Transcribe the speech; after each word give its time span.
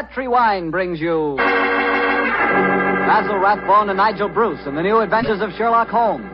Petri 0.00 0.28
Wine 0.28 0.70
brings 0.70 1.00
you 1.00 1.34
Basil 1.38 3.36
Rathbone 3.36 3.88
and 3.88 3.96
Nigel 3.96 4.28
Bruce 4.28 4.64
in 4.64 4.76
the 4.76 4.82
new 4.82 4.98
adventures 4.98 5.40
of 5.42 5.50
Sherlock 5.58 5.88
Holmes. 5.88 6.24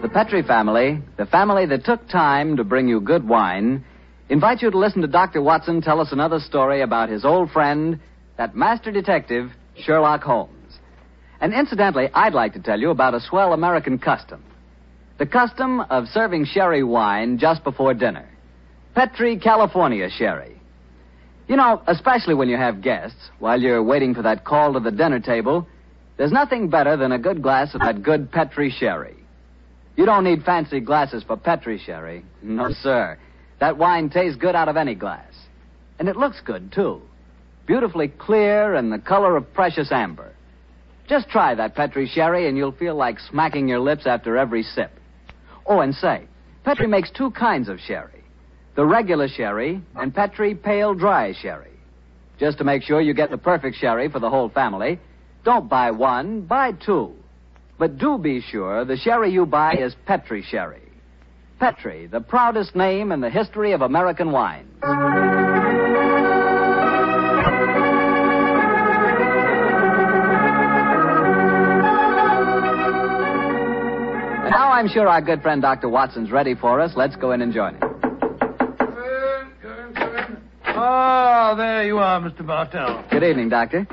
The 0.00 0.08
Petri 0.08 0.42
family, 0.42 1.02
the 1.18 1.26
family 1.26 1.66
that 1.66 1.84
took 1.84 2.08
time 2.08 2.56
to 2.56 2.64
bring 2.64 2.88
you 2.88 2.98
good 2.98 3.28
wine, 3.28 3.84
invite 4.30 4.62
you 4.62 4.70
to 4.70 4.78
listen 4.78 5.02
to 5.02 5.08
Dr. 5.08 5.42
Watson 5.42 5.82
tell 5.82 6.00
us 6.00 6.10
another 6.12 6.40
story 6.40 6.80
about 6.80 7.10
his 7.10 7.26
old 7.26 7.50
friend, 7.50 8.00
that 8.38 8.56
master 8.56 8.90
detective, 8.90 9.50
Sherlock 9.76 10.22
Holmes. 10.22 10.78
And 11.42 11.52
incidentally, 11.52 12.08
I'd 12.14 12.32
like 12.32 12.54
to 12.54 12.60
tell 12.60 12.80
you 12.80 12.88
about 12.88 13.12
a 13.14 13.20
swell 13.20 13.52
American 13.52 13.98
custom. 13.98 14.42
The 15.18 15.26
custom 15.26 15.80
of 15.80 16.08
serving 16.08 16.46
sherry 16.46 16.82
wine 16.82 17.38
just 17.38 17.62
before 17.64 17.94
dinner. 17.94 18.28
Petri 18.94 19.38
California 19.38 20.08
sherry. 20.10 20.60
You 21.48 21.56
know, 21.56 21.82
especially 21.86 22.34
when 22.34 22.48
you 22.48 22.56
have 22.56 22.82
guests, 22.82 23.30
while 23.38 23.60
you're 23.60 23.82
waiting 23.82 24.14
for 24.14 24.22
that 24.22 24.44
call 24.44 24.72
to 24.74 24.80
the 24.80 24.90
dinner 24.90 25.20
table, 25.20 25.66
there's 26.16 26.32
nothing 26.32 26.68
better 26.68 26.96
than 26.96 27.12
a 27.12 27.18
good 27.18 27.42
glass 27.42 27.74
of 27.74 27.80
that 27.80 28.02
good 28.02 28.30
Petri 28.30 28.70
sherry. 28.70 29.16
You 29.96 30.06
don't 30.06 30.24
need 30.24 30.44
fancy 30.44 30.80
glasses 30.80 31.22
for 31.22 31.36
Petri 31.36 31.78
sherry. 31.78 32.24
No, 32.42 32.70
sir. 32.70 33.18
That 33.60 33.76
wine 33.76 34.08
tastes 34.08 34.38
good 34.38 34.54
out 34.54 34.68
of 34.68 34.76
any 34.76 34.94
glass. 34.94 35.32
And 35.98 36.08
it 36.08 36.16
looks 36.16 36.40
good, 36.40 36.72
too. 36.72 37.02
Beautifully 37.66 38.08
clear 38.08 38.74
and 38.74 38.92
the 38.92 38.98
color 38.98 39.36
of 39.36 39.52
precious 39.52 39.92
amber. 39.92 40.32
Just 41.08 41.28
try 41.28 41.54
that 41.54 41.74
Petri 41.74 42.08
sherry 42.08 42.48
and 42.48 42.56
you'll 42.56 42.72
feel 42.72 42.94
like 42.94 43.18
smacking 43.20 43.68
your 43.68 43.80
lips 43.80 44.06
after 44.06 44.36
every 44.36 44.62
sip. 44.62 44.90
Oh, 45.66 45.80
and 45.80 45.94
say, 45.94 46.26
Petri 46.64 46.86
makes 46.86 47.10
two 47.10 47.30
kinds 47.30 47.68
of 47.68 47.78
sherry 47.80 48.22
the 48.74 48.84
regular 48.86 49.28
sherry 49.28 49.82
and 49.96 50.14
Petri 50.14 50.54
pale 50.54 50.94
dry 50.94 51.34
sherry. 51.34 51.68
Just 52.38 52.58
to 52.58 52.64
make 52.64 52.82
sure 52.82 53.00
you 53.00 53.12
get 53.12 53.30
the 53.30 53.38
perfect 53.38 53.76
sherry 53.76 54.08
for 54.08 54.18
the 54.18 54.30
whole 54.30 54.48
family, 54.48 54.98
don't 55.44 55.68
buy 55.68 55.90
one, 55.90 56.42
buy 56.42 56.72
two. 56.72 57.14
But 57.78 57.98
do 57.98 58.16
be 58.16 58.40
sure 58.40 58.84
the 58.84 58.96
sherry 58.96 59.30
you 59.30 59.44
buy 59.44 59.74
is 59.74 59.94
Petri 60.06 60.42
sherry. 60.42 60.80
Petri, 61.58 62.06
the 62.06 62.20
proudest 62.20 62.74
name 62.74 63.12
in 63.12 63.20
the 63.20 63.30
history 63.30 63.72
of 63.72 63.82
American 63.82 64.32
wines. 64.32 65.41
Now 74.52 74.70
I'm 74.70 74.88
sure 74.88 75.08
our 75.08 75.22
good 75.22 75.42
friend 75.42 75.62
Dr. 75.62 75.88
Watson's 75.88 76.30
ready 76.30 76.54
for 76.54 76.80
us. 76.80 76.92
Let's 76.94 77.16
go 77.16 77.32
in 77.32 77.42
and 77.42 77.52
join 77.52 77.74
him. 77.74 77.80
Oh, 80.74 81.54
there 81.56 81.84
you 81.84 81.98
are, 81.98 82.20
Mr. 82.20 82.46
Bartell. 82.46 83.04
Good 83.10 83.22
evening, 83.22 83.48
Doctor. 83.48 83.86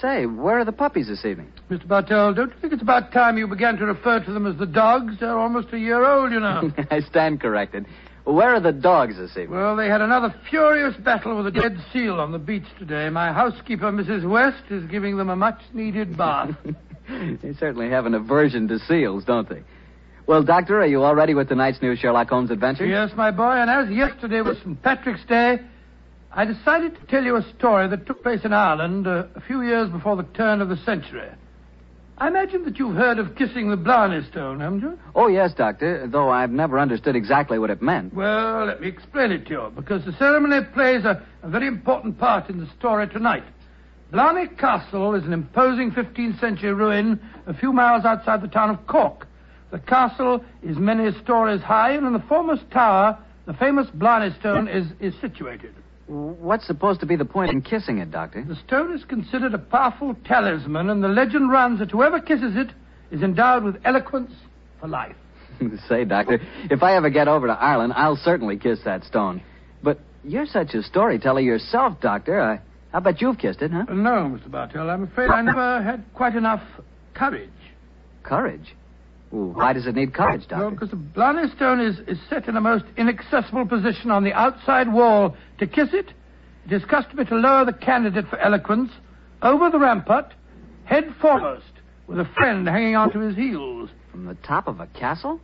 Say, 0.00 0.26
where 0.26 0.58
are 0.58 0.64
the 0.64 0.72
puppies 0.72 1.08
this 1.08 1.24
evening? 1.24 1.52
Mr. 1.70 1.86
Bartell, 1.86 2.34
don't 2.34 2.52
you 2.54 2.60
think 2.60 2.72
it's 2.72 2.82
about 2.82 3.12
time 3.12 3.36
you 3.36 3.46
began 3.46 3.76
to 3.78 3.86
refer 3.86 4.20
to 4.20 4.32
them 4.32 4.46
as 4.46 4.56
the 4.56 4.66
dogs? 4.66 5.14
They're 5.20 5.38
almost 5.38 5.72
a 5.72 5.78
year 5.78 6.04
old, 6.04 6.32
you 6.32 6.40
know. 6.40 6.70
I 6.90 7.00
stand 7.00 7.40
corrected. 7.40 7.86
Where 8.24 8.54
are 8.54 8.60
the 8.60 8.72
dogs 8.72 9.16
this 9.16 9.30
evening? 9.32 9.50
well, 9.50 9.76
they 9.76 9.88
had 9.88 10.00
another 10.00 10.34
furious 10.48 10.94
battle 10.96 11.36
with 11.36 11.46
a 11.46 11.50
dead 11.50 11.76
seal 11.92 12.20
on 12.20 12.32
the 12.32 12.38
beach 12.38 12.66
today. 12.78 13.08
My 13.08 13.32
housekeeper, 13.32 13.90
Mrs. 13.90 14.28
West, 14.28 14.62
is 14.70 14.84
giving 14.90 15.16
them 15.16 15.30
a 15.30 15.36
much 15.36 15.60
needed 15.72 16.16
bath. 16.16 16.50
they 17.08 17.54
certainly 17.58 17.90
have 17.90 18.06
an 18.06 18.14
aversion 18.14 18.68
to 18.68 18.78
seals, 18.80 19.24
don't 19.24 19.48
they? 19.48 19.62
Well, 20.30 20.44
Doctor, 20.44 20.78
are 20.78 20.86
you 20.86 21.02
all 21.02 21.16
ready 21.16 21.34
with 21.34 21.48
tonight's 21.48 21.82
new 21.82 21.96
Sherlock 21.96 22.28
Holmes 22.28 22.52
adventure? 22.52 22.86
yes, 22.86 23.10
my 23.16 23.32
boy, 23.32 23.50
and 23.50 23.68
as 23.68 23.90
yesterday 23.90 24.42
was 24.42 24.58
St. 24.58 24.80
Patrick's 24.80 25.24
Day, 25.24 25.58
I 26.30 26.44
decided 26.44 26.94
to 26.94 27.06
tell 27.08 27.24
you 27.24 27.34
a 27.34 27.42
story 27.58 27.88
that 27.88 28.06
took 28.06 28.22
place 28.22 28.44
in 28.44 28.52
Ireland 28.52 29.08
uh, 29.08 29.24
a 29.34 29.40
few 29.40 29.62
years 29.62 29.90
before 29.90 30.14
the 30.14 30.22
turn 30.22 30.60
of 30.60 30.68
the 30.68 30.76
century. 30.76 31.28
I 32.16 32.28
imagine 32.28 32.64
that 32.66 32.78
you've 32.78 32.94
heard 32.94 33.18
of 33.18 33.34
kissing 33.34 33.70
the 33.70 33.76
Blarney 33.76 34.24
Stone, 34.30 34.60
haven't 34.60 34.82
you? 34.82 34.96
Oh, 35.16 35.26
yes, 35.26 35.52
Doctor, 35.52 36.06
though 36.06 36.30
I've 36.30 36.52
never 36.52 36.78
understood 36.78 37.16
exactly 37.16 37.58
what 37.58 37.70
it 37.70 37.82
meant. 37.82 38.14
Well, 38.14 38.66
let 38.66 38.80
me 38.80 38.86
explain 38.86 39.32
it 39.32 39.46
to 39.46 39.50
you, 39.50 39.72
because 39.74 40.04
the 40.04 40.12
ceremony 40.12 40.64
plays 40.72 41.04
a, 41.04 41.26
a 41.42 41.48
very 41.48 41.66
important 41.66 42.20
part 42.20 42.48
in 42.48 42.60
the 42.60 42.70
story 42.78 43.08
tonight. 43.08 43.42
Blarney 44.12 44.46
Castle 44.46 45.12
is 45.16 45.24
an 45.24 45.32
imposing 45.32 45.90
15th 45.90 46.38
century 46.38 46.72
ruin 46.72 47.18
a 47.48 47.54
few 47.54 47.72
miles 47.72 48.04
outside 48.04 48.42
the 48.42 48.48
town 48.48 48.70
of 48.70 48.86
Cork. 48.86 49.26
The 49.70 49.78
castle 49.78 50.44
is 50.62 50.76
many 50.76 51.10
stories 51.22 51.60
high, 51.60 51.92
and 51.92 52.06
in 52.06 52.12
the 52.12 52.24
foremost 52.28 52.62
tower, 52.70 53.18
the 53.46 53.54
famous 53.54 53.86
Blarney 53.94 54.34
Stone 54.40 54.68
is, 54.68 54.86
is 55.00 55.14
situated. 55.20 55.74
What's 56.06 56.66
supposed 56.66 56.98
to 57.00 57.06
be 57.06 57.14
the 57.14 57.24
point 57.24 57.52
in 57.52 57.62
kissing 57.62 57.98
it, 57.98 58.10
Doctor? 58.10 58.42
The 58.42 58.56
stone 58.66 58.92
is 58.92 59.04
considered 59.04 59.54
a 59.54 59.58
powerful 59.58 60.16
talisman, 60.24 60.90
and 60.90 61.02
the 61.04 61.08
legend 61.08 61.50
runs 61.50 61.78
that 61.78 61.92
whoever 61.92 62.20
kisses 62.20 62.56
it 62.56 62.72
is 63.12 63.22
endowed 63.22 63.62
with 63.62 63.76
eloquence 63.84 64.32
for 64.80 64.88
life. 64.88 65.14
Say, 65.88 66.04
Doctor, 66.04 66.40
if 66.68 66.82
I 66.82 66.96
ever 66.96 67.10
get 67.10 67.28
over 67.28 67.46
to 67.46 67.52
Ireland, 67.52 67.92
I'll 67.94 68.16
certainly 68.16 68.56
kiss 68.56 68.80
that 68.84 69.04
stone. 69.04 69.40
But 69.84 70.00
you're 70.24 70.46
such 70.46 70.74
a 70.74 70.82
storyteller 70.82 71.40
yourself, 71.40 72.00
Doctor. 72.00 72.40
I, 72.40 72.60
I 72.92 72.98
bet 72.98 73.20
you've 73.20 73.38
kissed 73.38 73.62
it, 73.62 73.70
huh? 73.70 73.84
No, 73.88 74.36
Mr. 74.36 74.50
Bartell, 74.50 74.90
I'm 74.90 75.04
afraid 75.04 75.30
I 75.30 75.42
never 75.42 75.80
had 75.80 76.04
quite 76.14 76.34
enough 76.34 76.62
courage. 77.14 77.50
Courage. 78.24 78.74
Why 79.30 79.72
does 79.72 79.86
it 79.86 79.94
need 79.94 80.12
courage, 80.12 80.42
Doctor? 80.48 80.64
Well, 80.64 80.70
because 80.70 80.90
the 80.90 80.96
Blarney 80.96 81.48
Stone 81.54 81.80
is, 81.80 82.00
is 82.08 82.18
set 82.28 82.48
in 82.48 82.56
a 82.56 82.60
most 82.60 82.84
inaccessible 82.96 83.66
position 83.66 84.10
on 84.10 84.24
the 84.24 84.32
outside 84.32 84.92
wall. 84.92 85.36
To 85.58 85.66
kiss 85.66 85.90
it, 85.92 86.12
it 86.66 86.72
is 86.72 86.84
customary 86.84 87.26
to 87.26 87.36
lower 87.36 87.64
the 87.64 87.72
candidate 87.72 88.26
for 88.28 88.38
eloquence 88.38 88.90
over 89.42 89.70
the 89.70 89.78
rampart, 89.78 90.34
head 90.84 91.14
foremost, 91.20 91.64
with 92.08 92.18
a 92.18 92.24
friend 92.34 92.66
hanging 92.66 92.96
onto 92.96 93.20
his 93.20 93.36
heels. 93.36 93.88
From 94.10 94.26
the 94.26 94.34
top 94.34 94.66
of 94.66 94.80
a 94.80 94.86
castle? 94.88 95.40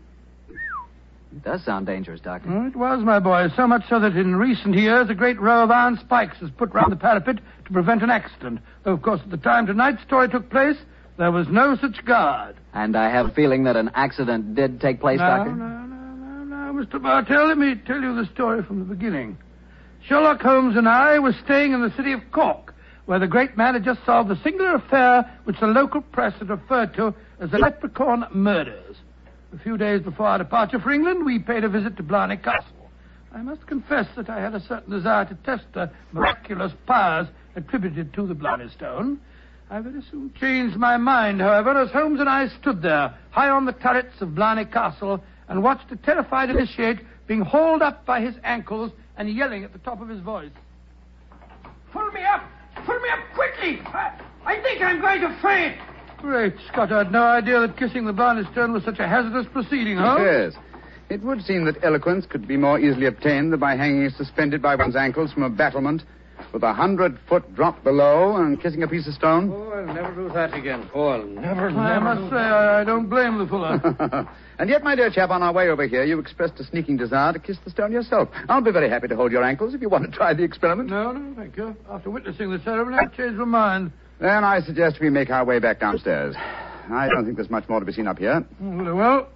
It 0.49 1.45
does 1.45 1.65
sound 1.65 1.87
dangerous, 1.87 2.21
Doctor. 2.21 2.67
It 2.67 2.75
was, 2.75 3.05
my 3.05 3.21
boy, 3.21 3.49
so 3.57 3.67
much 3.67 3.83
so 3.89 4.01
that 4.01 4.17
in 4.17 4.35
recent 4.35 4.75
years 4.75 5.11
a 5.11 5.15
great 5.15 5.41
row 5.41 5.63
of 5.63 5.71
iron 5.71 5.99
spikes 5.99 6.41
was 6.41 6.51
put 6.51 6.73
round 6.75 6.91
the 6.91 6.97
parapet 6.97 7.37
to 7.67 7.73
prevent 7.73 8.03
an 8.03 8.11
accident. 8.11 8.61
Though, 8.85 8.93
of 8.93 9.03
course, 9.03 9.21
at 9.23 9.31
the 9.31 9.37
time 9.37 9.67
tonight's 9.67 10.03
story 10.03 10.29
took 10.29 10.51
place, 10.51 10.77
there 11.19 11.31
was 11.31 11.47
no 11.49 11.77
such 11.77 12.05
guard. 12.05 12.57
And 12.77 12.95
I 12.95 13.09
have 13.09 13.27
a 13.27 13.31
feeling 13.31 13.65
that 13.65 13.75
an 13.75 13.91
accident 13.95 14.55
did 14.55 14.83
take 14.83 15.01
place, 15.01 15.19
no, 15.19 15.25
Doctor? 15.25 15.53
no, 15.53 15.67
no, 15.87 16.45
no, 16.45 16.73
no, 16.73 16.85
Mr. 16.85 17.01
Bartell, 17.03 17.49
let 17.49 17.57
me 17.57 17.75
tell 17.87 18.03
you 18.03 18.15
the 18.15 18.29
story 18.35 18.63
from 18.63 18.81
the 18.81 18.85
beginning. 18.85 19.39
Sherlock 20.07 20.43
Holmes 20.43 20.77
and 20.77 20.87
I 20.87 21.19
were 21.19 21.33
staying 21.43 21.73
in 21.73 21.81
the 21.81 21.91
city 21.97 22.13
of 22.13 22.21
Cork, 22.33 22.75
where 23.07 23.19
the 23.19 23.27
great 23.27 23.57
man 23.57 23.73
had 23.73 23.85
just 23.85 24.05
solved 24.05 24.29
the 24.29 24.39
singular 24.43 24.75
affair 24.75 25.39
which 25.45 25.59
the 25.59 25.69
local 25.69 26.03
press 26.03 26.35
had 26.39 26.51
referred 26.51 26.93
to 26.97 27.15
as 27.41 27.51
the 27.51 27.59
Leprechaun 27.59 28.27
Murders. 28.35 28.97
A 29.55 29.59
few 29.59 29.79
days 29.79 30.03
before 30.03 30.27
our 30.27 30.37
departure 30.37 30.79
for 30.79 30.93
England, 30.93 31.25
we 31.25 31.39
paid 31.39 31.65
a 31.65 31.71
visit 31.71 31.97
to 31.97 32.03
Blarney 32.03 32.37
Castle. 32.37 32.91
I 33.33 33.41
must 33.41 33.67
confess 33.67 34.07
that 34.17 34.29
I 34.29 34.39
had 34.39 34.55
a 34.55 34.61
certain 34.61 34.91
desire 34.91 35.25
to 35.25 35.35
test 35.47 35.65
the 35.73 35.91
miraculous 36.13 36.73
powers 36.87 37.29
attributed 37.55 38.13
to 38.13 38.27
the 38.27 38.35
Blarney 38.35 38.69
Stone. 38.69 39.19
I 39.69 39.81
very 39.81 40.01
soon 40.11 40.33
changed 40.39 40.77
my 40.77 40.97
mind, 40.97 41.41
however, 41.41 41.71
as 41.71 41.91
Holmes 41.91 42.21
and 42.21 42.29
I 42.29 42.49
stood 42.61 42.83
there, 42.83 43.13
high 43.31 43.51
on 43.51 43.65
the 43.65 43.73
turrets 43.73 44.21
of 44.21 44.35
Blarney 44.35 44.65
Castle, 44.65 45.23
and 45.49 45.63
watched 45.63 45.91
a 45.91 45.97
terrified 45.97 46.51
initiate 46.51 47.01
being 47.27 47.41
hauled 47.41 47.83
up 47.83 48.07
by 48.07 48.21
his 48.21 48.37
ankles 48.45 48.93
and 49.17 49.29
yelling 49.29 49.65
at 49.65 49.73
the 49.73 49.81
top 49.81 50.01
of 50.01 50.09
his 50.09 50.21
voice. 50.21 50.53
Pull 51.93 52.13
me 52.13 52.23
up! 52.23 52.45
Pull 52.85 52.99
me 53.01 53.09
up 53.09 53.19
quickly! 53.35 53.81
I, 53.87 54.21
I 54.45 54.63
think 54.63 54.83
I'm 54.83 55.01
going 55.01 55.21
to 55.23 55.37
faint! 55.43 55.79
Great 56.19 56.55
Scott, 56.69 56.93
I 56.93 56.99
had 56.99 57.13
no 57.13 57.25
idea 57.25 57.61
that 57.61 57.77
kissing 57.77 58.07
the 58.07 58.13
Blarney 58.13 58.45
Stone 58.53 58.73
was 58.73 58.85
such 58.85 59.01
a 59.01 59.09
hazardous 59.09 59.47
proceeding, 59.53 59.97
Holmes. 59.97 60.23
Yes. 60.25 60.63
It 61.09 61.23
would 61.23 61.43
seem 61.43 61.65
that 61.65 61.83
eloquence 61.83 62.25
could 62.27 62.47
be 62.47 62.57
more 62.57 62.79
easily 62.79 63.07
obtained 63.07 63.53
than 63.53 63.61
by 63.61 63.77
hanging 63.77 64.11
suspended 64.11 64.63
by 64.63 64.77
one's 64.77 64.97
ankles 64.97 65.33
from 65.33 65.43
a 65.43 65.51
battlement 65.51 66.03
with 66.53 66.63
a 66.63 66.73
hundred 66.73 67.19
foot 67.29 67.55
drop 67.55 67.83
below 67.85 68.37
and 68.37 68.61
kissing 68.61 68.83
a 68.83 68.89
piece 68.89 69.07
of 69.07 69.15
stone. 69.15 69.51
Oh, 69.53 69.71
I'll 69.71 69.95
never 69.95 70.15
do 70.15 70.29
that 70.35 70.55
again. 70.55 70.89
Oh, 70.95 71.09
I'll 71.09 71.23
never, 71.27 71.69
I 71.71 71.95
never 71.95 72.01
must 72.15 72.21
do 72.23 72.31
say, 72.31 72.43
I, 72.43 72.81
I 72.81 72.85
don't 72.85 73.09
blame 73.09 73.39
the 73.39 73.47
fellow. 73.49 74.29
and 74.59 74.69
yet, 74.71 74.83
my 74.83 74.95
dear 74.95 75.11
chap, 75.11 75.31
on 75.31 75.43
our 75.43 75.53
way 75.53 75.69
over 75.69 75.87
here, 75.87 76.05
you 76.05 76.19
expressed 76.19 76.59
a 76.61 76.65
sneaking 76.65 76.97
desire 76.97 77.33
to 77.33 77.39
kiss 77.39 77.57
the 77.65 77.71
stone 77.71 77.93
yourself. 77.93 78.29
I'll 78.49 78.61
be 78.61 78.73
very 78.73 78.89
happy 78.89 79.09
to 79.09 79.17
hold 79.17 79.33
your 79.33 79.45
ankles 79.45 79.75
if 79.75 79.81
you 79.81 79.89
want 79.89 80.05
to 80.05 80.11
try 80.17 80.35
the 80.35 80.43
experiment. 80.45 80.89
no, 80.91 81.13
no, 81.13 81.35
thank 81.35 81.57
you. 81.57 81.77
After 81.91 82.11
witnessing 82.11 82.51
the 82.51 82.61
ceremony, 82.63 82.97
I've 83.01 83.15
changed 83.17 83.37
my 83.39 83.45
mind. 83.45 83.93
Then 84.21 84.45
I 84.45 84.61
suggest 84.61 84.97
we 85.01 85.11
make 85.11 85.31
our 85.31 85.45
way 85.45 85.59
back 85.59 85.81
downstairs. 85.81 86.35
I 86.91 87.09
don't 87.09 87.25
think 87.25 87.37
there's 87.37 87.51
much 87.51 87.69
more 87.69 87.81
to 87.81 87.87
be 87.87 87.93
seen 87.93 88.07
up 88.07 88.19
here. 88.19 88.45
Very 88.61 88.95
well. 88.95 89.29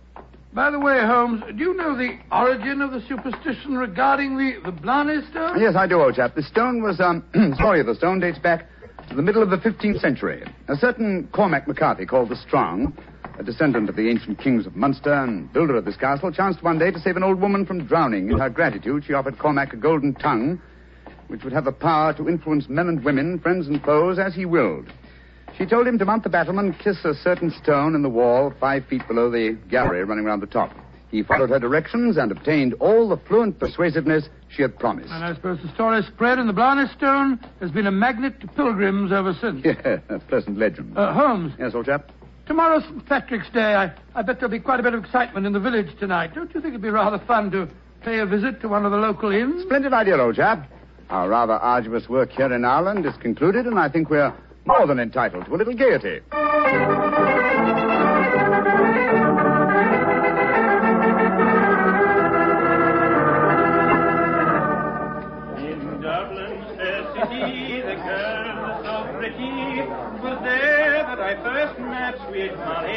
By 0.52 0.70
the 0.73 0.81
way, 0.81 0.99
Holmes, 1.00 1.43
do 1.56 1.62
you 1.62 1.75
know 1.75 1.97
the 1.97 2.19
origin 2.32 2.81
of 2.81 2.91
the 2.91 3.00
superstition 3.06 3.79
regarding 3.79 4.37
the, 4.37 4.58
the 4.64 4.73
Blarney 4.73 5.20
Stone? 5.31 5.61
Yes, 5.61 5.76
I 5.76 5.87
do, 5.87 6.00
old 6.02 6.17
chap. 6.17 6.35
The 6.35 6.43
stone 6.43 6.82
was, 6.82 7.00
um, 7.00 7.25
sorry, 7.56 7.85
the 7.85 7.94
stone 7.94 8.19
dates 8.19 8.38
back 8.38 8.67
to 9.08 9.14
the 9.14 9.23
middle 9.23 9.44
of 9.44 9.50
the 9.50 9.58
15th 9.58 10.00
century. 10.00 10.43
A 10.67 10.75
certain 10.75 11.29
Cormac 11.32 11.69
McCarthy, 11.69 12.05
called 12.05 12.31
the 12.31 12.37
Strong, 12.37 12.99
a 13.38 13.44
descendant 13.44 13.88
of 13.88 13.94
the 13.94 14.11
ancient 14.11 14.41
kings 14.41 14.67
of 14.67 14.75
Munster 14.75 15.12
and 15.12 15.52
builder 15.52 15.76
of 15.76 15.85
this 15.85 15.97
castle, 15.97 16.32
chanced 16.32 16.64
one 16.64 16.81
day 16.81 16.91
to 16.91 16.99
save 16.99 17.17
an 17.17 17.23
old 17.23 17.41
woman 17.41 17.64
from 17.64 17.87
drowning. 17.87 18.29
In 18.29 18.38
her 18.38 18.50
gratitude, 18.50 19.05
she 19.06 19.12
offered 19.12 19.38
Cormac 19.38 19.73
a 19.73 19.76
golden 19.76 20.14
tongue, 20.14 20.61
which 21.29 21.44
would 21.44 21.52
have 21.52 21.64
the 21.64 21.73
power 21.73 22.12
to 22.14 22.29
influence 22.29 22.69
men 22.69 22.88
and 22.88 23.05
women, 23.05 23.38
friends 23.38 23.69
and 23.69 23.81
foes, 23.85 24.19
as 24.19 24.35
he 24.35 24.44
willed. 24.44 24.93
She 25.56 25.67
told 25.67 25.87
him 25.87 25.99
to 25.99 26.05
mount 26.05 26.23
the 26.23 26.29
battlement, 26.31 26.79
kiss 26.79 27.05
a 27.05 27.14
certain 27.14 27.50
stone 27.62 27.94
in 27.94 28.02
the 28.02 28.08
wall 28.08 28.52
five 28.58 28.87
feet 28.87 29.06
below 29.06 29.31
the 29.31 29.58
gallery 29.69 30.05
running 30.05 30.25
round 30.25 30.41
the 30.43 30.47
top. 30.47 30.73
He 31.11 31.23
followed 31.23 31.50
her 31.50 31.58
directions 31.58 32.17
and 32.17 32.31
obtained 32.31 32.75
all 32.75 33.08
the 33.08 33.17
fluent 33.17 33.58
persuasiveness 33.58 34.29
she 34.49 34.62
had 34.62 34.79
promised. 34.79 35.11
And 35.11 35.25
I 35.25 35.35
suppose 35.35 35.58
the 35.61 35.73
story 35.75 36.02
spread 36.02 36.38
and 36.38 36.49
the 36.49 36.52
Blarney 36.52 36.87
Stone 36.97 37.41
has 37.61 37.70
been 37.73 37.87
a 37.87 37.91
magnet 37.91 38.41
to 38.41 38.47
pilgrims 38.47 39.11
ever 39.12 39.35
since. 39.41 39.64
Yeah, 39.64 39.99
a 40.08 40.19
pleasant 40.20 40.56
legend. 40.56 40.97
Uh, 40.97 41.12
Holmes, 41.12 41.52
yes, 41.58 41.75
old 41.75 41.87
chap? 41.87 42.11
tomorrow's 42.47 42.82
St. 42.85 43.06
Patrick's 43.06 43.49
Day. 43.50 43.75
I, 43.76 43.93
I 44.14 44.23
bet 44.23 44.41
there'll 44.41 44.50
be 44.50 44.58
quite 44.58 44.81
a 44.81 44.82
bit 44.82 44.93
of 44.94 45.05
excitement 45.05 45.47
in 45.47 45.52
the 45.52 45.61
village 45.61 45.87
tonight. 46.00 46.35
Don't 46.35 46.52
you 46.52 46.61
think 46.61 46.73
it'd 46.75 46.82
be 46.82 46.91
rather 46.91 47.19
fun 47.25 47.50
to 47.52 47.69
pay 48.02 48.19
a 48.19 48.26
visit 48.26 48.61
to 48.62 48.69
one 48.69 48.85
of 48.85 48.91
the 48.91 48.97
local 48.99 49.31
inns? 49.31 49.62
Splendid 49.62 49.93
idea, 49.93 50.17
old 50.19 50.35
chap. 50.35 50.69
Our 51.11 51.29
rather 51.29 51.52
arduous 51.55 52.08
work 52.08 52.31
here 52.31 52.52
in 52.52 52.64
Ireland 52.64 53.06
is 53.06 53.17
concluded, 53.19 53.67
and 53.67 53.79
I 53.79 53.88
think 53.88 54.11
we're 54.11 54.32
more 54.70 54.87
than 54.87 55.00
entitled 55.00 55.44
to 55.46 55.55
a 55.55 55.56
little 55.56 55.75
gaiety. 55.75 56.20
In 65.58 66.00
Dublin's 66.00 66.70
fair 66.76 67.02
city, 67.14 67.82
the 67.82 67.96
girl 67.96 68.81
so 68.84 68.94
pretty 69.19 69.82
was 70.22 70.38
there 70.44 71.02
that 71.02 71.20
I 71.20 71.34
first 71.43 71.78
met 71.81 72.14
sweet 72.28 72.55
Molly 72.56 72.89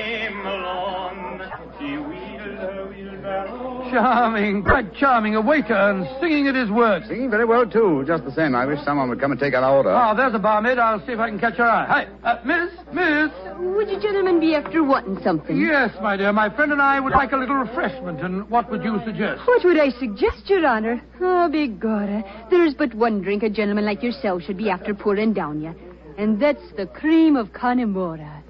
Charming, 3.93 4.63
quite 4.63 4.93
charming. 4.95 5.35
A 5.35 5.41
waiter 5.41 5.75
and 5.75 6.07
singing 6.19 6.47
at 6.47 6.55
his 6.55 6.71
work. 6.71 7.03
Singing 7.05 7.29
very 7.29 7.45
well, 7.45 7.69
too. 7.69 8.03
Just 8.07 8.25
the 8.25 8.31
same, 8.31 8.55
I 8.55 8.65
wish 8.65 8.79
someone 8.83 9.07
would 9.09 9.19
come 9.19 9.31
and 9.31 9.39
take 9.39 9.53
our 9.53 9.63
order. 9.63 9.91
Oh, 9.91 10.15
there's 10.15 10.33
a 10.33 10.39
barmaid. 10.39 10.79
I'll 10.79 10.99
see 11.05 11.11
if 11.11 11.19
I 11.19 11.29
can 11.29 11.39
catch 11.39 11.57
her 11.57 11.63
eye. 11.63 11.85
Hi, 11.87 12.31
uh, 12.31 12.41
miss, 12.43 12.71
miss. 12.91 13.31
Would 13.59 13.89
you 13.89 14.01
gentlemen 14.01 14.39
be 14.39 14.55
after 14.55 14.83
wanting 14.83 15.21
something? 15.23 15.55
Yes, 15.55 15.91
my 16.01 16.17
dear. 16.17 16.33
My 16.33 16.49
friend 16.49 16.71
and 16.71 16.81
I 16.81 16.99
would 16.99 17.13
like 17.13 17.33
a 17.33 17.37
little 17.37 17.55
refreshment, 17.55 18.21
and 18.21 18.49
what 18.49 18.71
would 18.71 18.83
you 18.83 18.99
suggest? 19.05 19.45
What 19.45 19.63
would 19.63 19.79
I 19.79 19.89
suggest, 19.89 20.49
Your 20.49 20.65
Honor? 20.65 20.99
Oh, 21.21 21.47
begorra. 21.51 22.49
There's 22.49 22.73
but 22.73 22.95
one 22.95 23.21
drink 23.21 23.43
a 23.43 23.49
gentleman 23.49 23.85
like 23.85 24.01
yourself 24.01 24.41
should 24.41 24.57
be 24.57 24.71
after 24.71 24.95
pouring 24.95 25.33
down 25.33 25.61
you, 25.61 25.75
and 26.17 26.41
that's 26.41 26.71
the 26.77 26.87
cream 26.87 27.35
of 27.35 27.53
Connemara. 27.53 28.43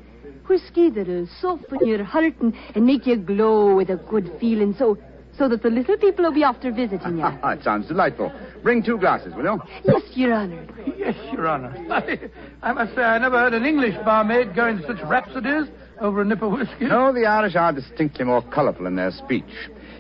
Whiskey 0.48 0.90
that'll 0.90 1.28
soften 1.42 1.86
your 1.86 2.04
heart 2.04 2.34
and, 2.40 2.54
and 2.76 2.86
make 2.86 3.06
you 3.06 3.18
glow 3.18 3.76
with 3.76 3.90
a 3.90 3.96
good 3.96 4.32
feeling 4.40 4.76
so 4.78 4.98
so 5.38 5.50
that 5.50 5.64
the 5.64 5.70
little 5.70 5.98
people 5.98 6.26
will 6.26 6.34
be 6.34 6.44
after 6.44 6.72
visiting 6.72 7.18
you. 7.18 7.26
it 7.44 7.64
sounds 7.64 7.88
delightful. 7.88 8.32
Bring 8.62 8.84
two 8.84 8.98
glasses, 8.98 9.34
will 9.36 9.44
you? 9.44 9.62
yes, 9.84 10.02
Your 10.14 10.34
Honor. 10.34 10.68
Yes, 10.98 11.16
Your 11.32 11.48
Honor. 11.48 11.76
I, 11.90 12.20
I 12.62 12.74
must 12.74 12.96
say 12.96 13.02
I 13.02 13.18
never 13.18 13.40
heard 13.40 13.54
an 13.54 13.66
English 13.66 13.96
barmaid 14.06 14.56
go 14.56 14.68
into 14.68 14.86
such 14.88 15.02
rhapsodies 15.08 15.68
over 16.00 16.22
a 16.22 16.26
nip 16.26 16.42
of 16.42 16.52
whiskey. 16.52 16.86
No, 16.86 17.14
the 17.14 17.26
Irish 17.26 17.56
are 17.56 17.74
distinctly 17.74 18.26
more 18.26 18.42
colourful 18.42 18.86
in 18.86 18.96
their 18.96 19.12
speech. 19.12 19.44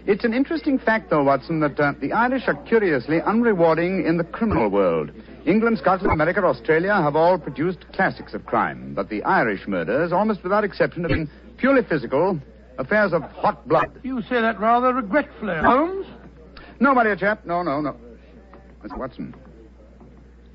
It's 0.05 0.25
an 0.25 0.33
interesting 0.33 0.77
fact, 0.77 1.09
though, 1.09 1.23
Watson, 1.23 1.61
that 1.61 1.79
uh, 1.79 1.93
the 2.01 2.11
Irish 2.11 2.43
are 2.47 2.61
curiously 2.65 3.19
unrewarding 3.21 4.05
in 4.05 4.17
the 4.17 4.25
criminal 4.25 4.69
world. 4.69 5.11
England, 5.45 5.77
Scotland, 5.77 6.11
America, 6.11 6.43
Australia 6.43 6.93
have 6.93 7.15
all 7.15 7.37
produced 7.37 7.85
classics 7.93 8.33
of 8.33 8.45
crime, 8.45 8.93
but 8.93 9.09
the 9.09 9.23
Irish 9.23 9.65
murders, 9.65 10.11
almost 10.11 10.43
without 10.43 10.63
exception, 10.65 11.03
have 11.03 11.11
been 11.11 11.29
purely 11.57 11.83
physical, 11.83 12.37
affairs 12.77 13.13
of 13.13 13.23
hot 13.23 13.67
blood. 13.67 13.91
You 14.03 14.21
say 14.23 14.41
that 14.41 14.59
rather 14.59 14.93
regretfully, 14.93 15.55
Holmes. 15.57 16.07
No, 16.79 16.93
my 16.93 17.03
dear 17.03 17.15
chap, 17.15 17.45
no, 17.45 17.61
no, 17.63 17.81
no. 17.81 17.95
Mr. 18.83 18.97
Watson, 18.97 19.33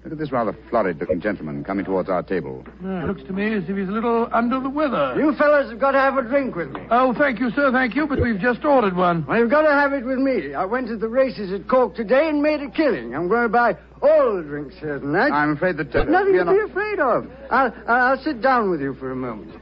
look 0.04 0.12
at 0.12 0.18
this 0.18 0.30
rather 0.30 0.56
florid-looking 0.68 1.20
gentleman 1.20 1.64
coming 1.64 1.84
towards 1.84 2.10
our 2.10 2.22
table. 2.22 2.64
Uh, 2.84 3.04
looks 3.04 3.22
to 3.22 3.32
me 3.32 3.54
as 3.54 3.62
if 3.68 3.76
he's 3.76 3.88
a 3.88 3.92
little 3.92 4.28
under 4.32 4.60
the 4.60 4.68
weather. 4.68 5.14
You 5.16 5.34
fellows 5.36 5.70
have 5.70 5.80
got 5.80 5.92
to 5.92 5.98
have 5.98 6.18
a 6.18 6.22
drink 6.22 6.54
with 6.54 6.70
me. 6.70 6.82
Oh, 6.90 7.14
thank 7.14 7.40
you, 7.40 7.50
sir, 7.52 7.72
thank 7.72 7.94
you, 7.94 8.06
but 8.06 8.20
we've 8.20 8.38
just 8.38 8.64
ordered 8.64 8.96
one. 8.96 9.24
Well, 9.26 9.38
you've 9.38 9.50
got 9.50 9.62
to 9.62 9.72
have 9.72 9.92
it 9.94 10.04
with 10.04 10.18
me. 10.18 10.54
I 10.54 10.64
went 10.66 10.88
to 10.88 10.96
the 10.96 11.08
races 11.08 11.52
at 11.52 11.66
Cork 11.68 11.94
today 11.94 12.28
and 12.28 12.42
made 12.42 12.60
a 12.60 12.70
killing. 12.70 13.14
I'm 13.14 13.28
going 13.28 13.44
to 13.44 13.48
buy 13.48 13.76
all 14.02 14.36
the 14.36 14.42
drinks 14.42 14.76
here 14.78 14.98
tonight. 14.98 15.32
I'm 15.32 15.52
afraid 15.52 15.78
that... 15.78 15.94
Uh, 15.94 16.04
Nothing 16.04 16.34
to 16.34 16.44
not... 16.44 16.52
be 16.52 16.70
afraid 16.70 17.00
of. 17.00 17.26
I'll, 17.50 17.72
I'll 17.86 18.22
sit 18.22 18.42
down 18.42 18.70
with 18.70 18.82
you 18.82 18.94
for 18.94 19.10
a 19.10 19.16
moment. 19.16 19.54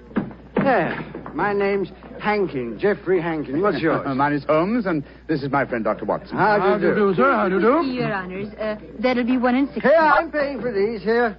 There. 0.57 1.12
My 1.35 1.52
name's 1.52 1.90
Hankin, 2.30 2.78
Jeffrey 2.78 3.21
Hankin. 3.21 3.61
What's 3.62 3.80
yours? 3.87 4.04
Mine 4.16 4.33
is 4.33 4.45
Holmes, 4.45 4.87
and 4.87 5.04
this 5.28 5.42
is 5.42 5.50
my 5.50 5.64
friend, 5.64 5.85
Dr. 5.85 6.04
Watson. 6.04 6.37
How 6.37 6.56
do 6.56 6.62
How 6.62 6.75
you 6.75 6.80
do 6.80 6.87
you 6.88 6.95
do, 6.95 7.14
sir? 7.14 7.30
How 7.33 7.49
do 7.49 7.54
you 7.56 7.61
do? 7.61 7.87
Your 7.87 8.12
Honors, 8.12 8.52
uh, 8.61 8.76
that'll 8.99 9.25
be 9.25 9.38
one 9.38 9.54
and 9.54 9.68
six. 9.73 9.83
Here, 9.85 9.95
I'm 9.97 10.30
paying 10.33 10.61
for 10.61 10.73
these. 10.73 11.02
Here. 11.02 11.37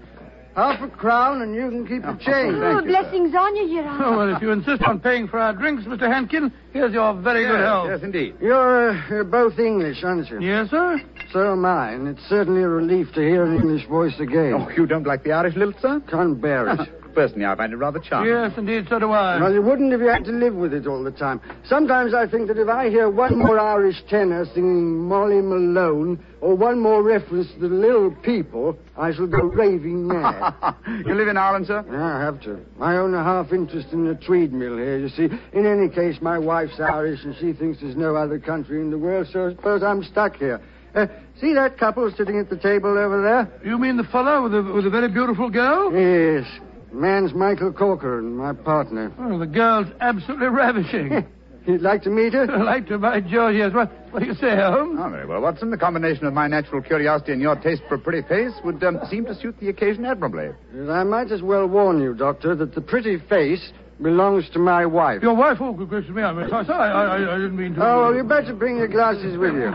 Half 0.55 0.81
a 0.81 0.87
crown, 0.87 1.43
and 1.43 1.53
you 1.53 1.69
can 1.69 1.85
keep 1.85 2.01
the 2.01 2.13
change. 2.17 2.55
Oh, 2.57 2.81
Thank 2.81 2.87
you, 2.87 2.91
sir. 2.93 3.01
blessings 3.03 3.35
on 3.35 3.55
you, 3.57 3.65
Your 3.75 3.85
Honor. 3.87 4.05
Oh, 4.05 4.17
well, 4.17 4.35
if 4.35 4.41
you 4.41 4.49
insist 4.49 4.81
on 4.81 4.99
paying 4.99 5.27
for 5.27 5.37
our 5.39 5.53
drinks, 5.53 5.83
Mr. 5.83 6.11
Hankin, 6.11 6.51
here's 6.73 6.93
your 6.93 7.13
very 7.21 7.45
good 7.45 7.59
health. 7.59 7.89
yes, 7.91 7.99
indeed. 8.01 8.33
You're, 8.41 8.89
uh, 8.89 9.07
you're 9.07 9.23
both 9.23 9.59
English, 9.59 10.03
aren't 10.03 10.27
you? 10.31 10.39
Yes, 10.41 10.71
sir? 10.71 10.99
So 11.31 11.51
am 11.51 11.63
I, 11.63 11.91
and 11.91 12.07
it's 12.07 12.23
certainly 12.27 12.63
a 12.63 12.67
relief 12.69 13.13
to 13.13 13.19
hear 13.21 13.43
an 13.45 13.53
English 13.55 13.85
voice 13.87 14.19
again. 14.19 14.53
Oh, 14.57 14.67
you 14.75 14.87
don't 14.87 15.05
like 15.05 15.23
the 15.23 15.33
Irish 15.33 15.55
lilt, 15.55 15.75
sir? 15.79 16.01
Can't 16.09 16.41
bear 16.41 16.69
it. 16.69 16.79
Personally, 17.17 17.45
I 17.47 17.55
find 17.55 17.73
it 17.73 17.77
rather 17.77 17.97
charming. 17.97 18.31
Yes, 18.31 18.51
indeed, 18.57 18.85
so 18.87 18.99
do 18.99 19.09
I. 19.09 19.41
Well, 19.41 19.51
you 19.51 19.63
wouldn't 19.63 19.91
if 19.91 19.99
you 19.99 20.05
had 20.05 20.23
to 20.25 20.31
live 20.31 20.53
with 20.53 20.71
it 20.71 20.85
all 20.85 21.03
the 21.03 21.09
time. 21.09 21.41
Sometimes 21.65 22.13
I 22.13 22.27
think 22.27 22.47
that 22.47 22.59
if 22.59 22.69
I 22.69 22.91
hear 22.91 23.09
one 23.09 23.39
more 23.39 23.59
Irish 23.59 24.03
tenor 24.07 24.45
singing 24.53 24.99
Molly 24.99 25.41
Malone 25.41 26.23
or 26.41 26.53
one 26.53 26.79
more 26.79 27.01
reference 27.01 27.51
to 27.53 27.59
the 27.61 27.69
little 27.69 28.11
people, 28.11 28.77
I 28.95 29.15
shall 29.15 29.25
go 29.25 29.39
raving 29.39 30.05
mad. 30.05 30.53
you 31.07 31.15
live 31.15 31.27
in 31.27 31.37
Ireland, 31.37 31.65
sir? 31.65 31.83
Yeah, 31.89 32.17
I 32.17 32.21
have 32.21 32.39
to. 32.41 32.59
I 32.79 32.97
own 32.97 33.15
a 33.15 33.23
half 33.23 33.51
interest 33.51 33.87
in 33.93 34.05
the 34.05 34.13
Tweed 34.13 34.53
mill 34.53 34.77
here, 34.77 34.99
you 34.99 35.09
see. 35.09 35.27
In 35.53 35.65
any 35.65 35.89
case, 35.89 36.21
my 36.21 36.37
wife's 36.37 36.79
Irish 36.79 37.23
and 37.23 37.35
she 37.37 37.51
thinks 37.51 37.81
there's 37.81 37.95
no 37.95 38.15
other 38.15 38.37
country 38.37 38.79
in 38.79 38.91
the 38.91 38.97
world, 38.99 39.25
so 39.33 39.47
I 39.47 39.49
suppose 39.55 39.81
I'm 39.81 40.03
stuck 40.03 40.35
here. 40.35 40.61
Uh, 40.93 41.07
see 41.41 41.55
that 41.55 41.79
couple 41.79 42.11
sitting 42.15 42.37
at 42.37 42.51
the 42.51 42.57
table 42.57 42.95
over 42.95 43.23
there? 43.23 43.67
You 43.67 43.79
mean 43.79 43.97
the 43.97 44.03
fellow 44.03 44.43
with 44.43 44.51
the, 44.51 44.61
with 44.61 44.83
the 44.83 44.91
very 44.91 45.09
beautiful 45.09 45.49
girl? 45.49 45.91
Yes. 45.91 46.45
Man's 46.91 47.33
Michael 47.33 47.73
Corcoran, 47.73 48.35
my 48.35 48.53
partner. 48.53 49.11
Oh, 49.19 49.37
the 49.37 49.45
girl's 49.45 49.87
absolutely 49.99 50.47
ravishing. 50.47 51.25
You'd 51.67 51.81
like 51.81 52.01
to 52.03 52.09
meet 52.09 52.31
her? 52.33 52.43
I'd 52.51 52.61
like 52.61 52.87
to, 52.87 52.97
by 52.97 53.19
George, 53.19 53.55
yes. 53.55 53.73
What, 53.73 53.91
what 54.11 54.21
do 54.21 54.25
you 54.25 54.35
say, 54.35 54.55
Holmes? 54.55 54.97
Oh, 55.01 55.09
very 55.09 55.25
well, 55.25 55.41
Watson. 55.41 55.69
The 55.69 55.77
combination 55.77 56.25
of 56.25 56.33
my 56.33 56.47
natural 56.47 56.81
curiosity 56.81 57.33
and 57.33 57.41
your 57.41 57.57
taste 57.57 57.81
for 57.89 57.95
a 57.95 57.99
pretty 57.99 58.25
face 58.25 58.53
would 58.63 58.81
um, 58.85 58.99
seem 59.09 59.25
to 59.25 59.35
suit 59.35 59.59
the 59.59 59.67
occasion 59.67 60.05
admirably. 60.05 60.47
I 60.89 61.03
might 61.03 61.29
as 61.29 61.41
well 61.41 61.67
warn 61.67 62.01
you, 62.01 62.13
Doctor, 62.13 62.55
that 62.55 62.73
the 62.73 62.79
pretty 62.79 63.19
face 63.29 63.73
belongs 64.01 64.49
to 64.51 64.59
my 64.59 64.85
wife. 64.85 65.21
Your 65.21 65.35
wife? 65.35 65.57
Oh, 65.59 65.73
good 65.73 65.89
gracious 65.89 66.11
me. 66.11 66.21
I'm 66.21 66.49
sorry. 66.49 66.69
I, 66.69 67.17
I, 67.17 67.35
I 67.35 67.37
didn't 67.37 67.57
mean 67.57 67.73
to. 67.75 67.85
Oh, 67.85 68.01
well, 68.03 68.15
you 68.15 68.23
better 68.23 68.53
bring 68.53 68.77
your 68.77 68.87
glasses 68.87 69.37
with 69.37 69.53
you. 69.53 69.71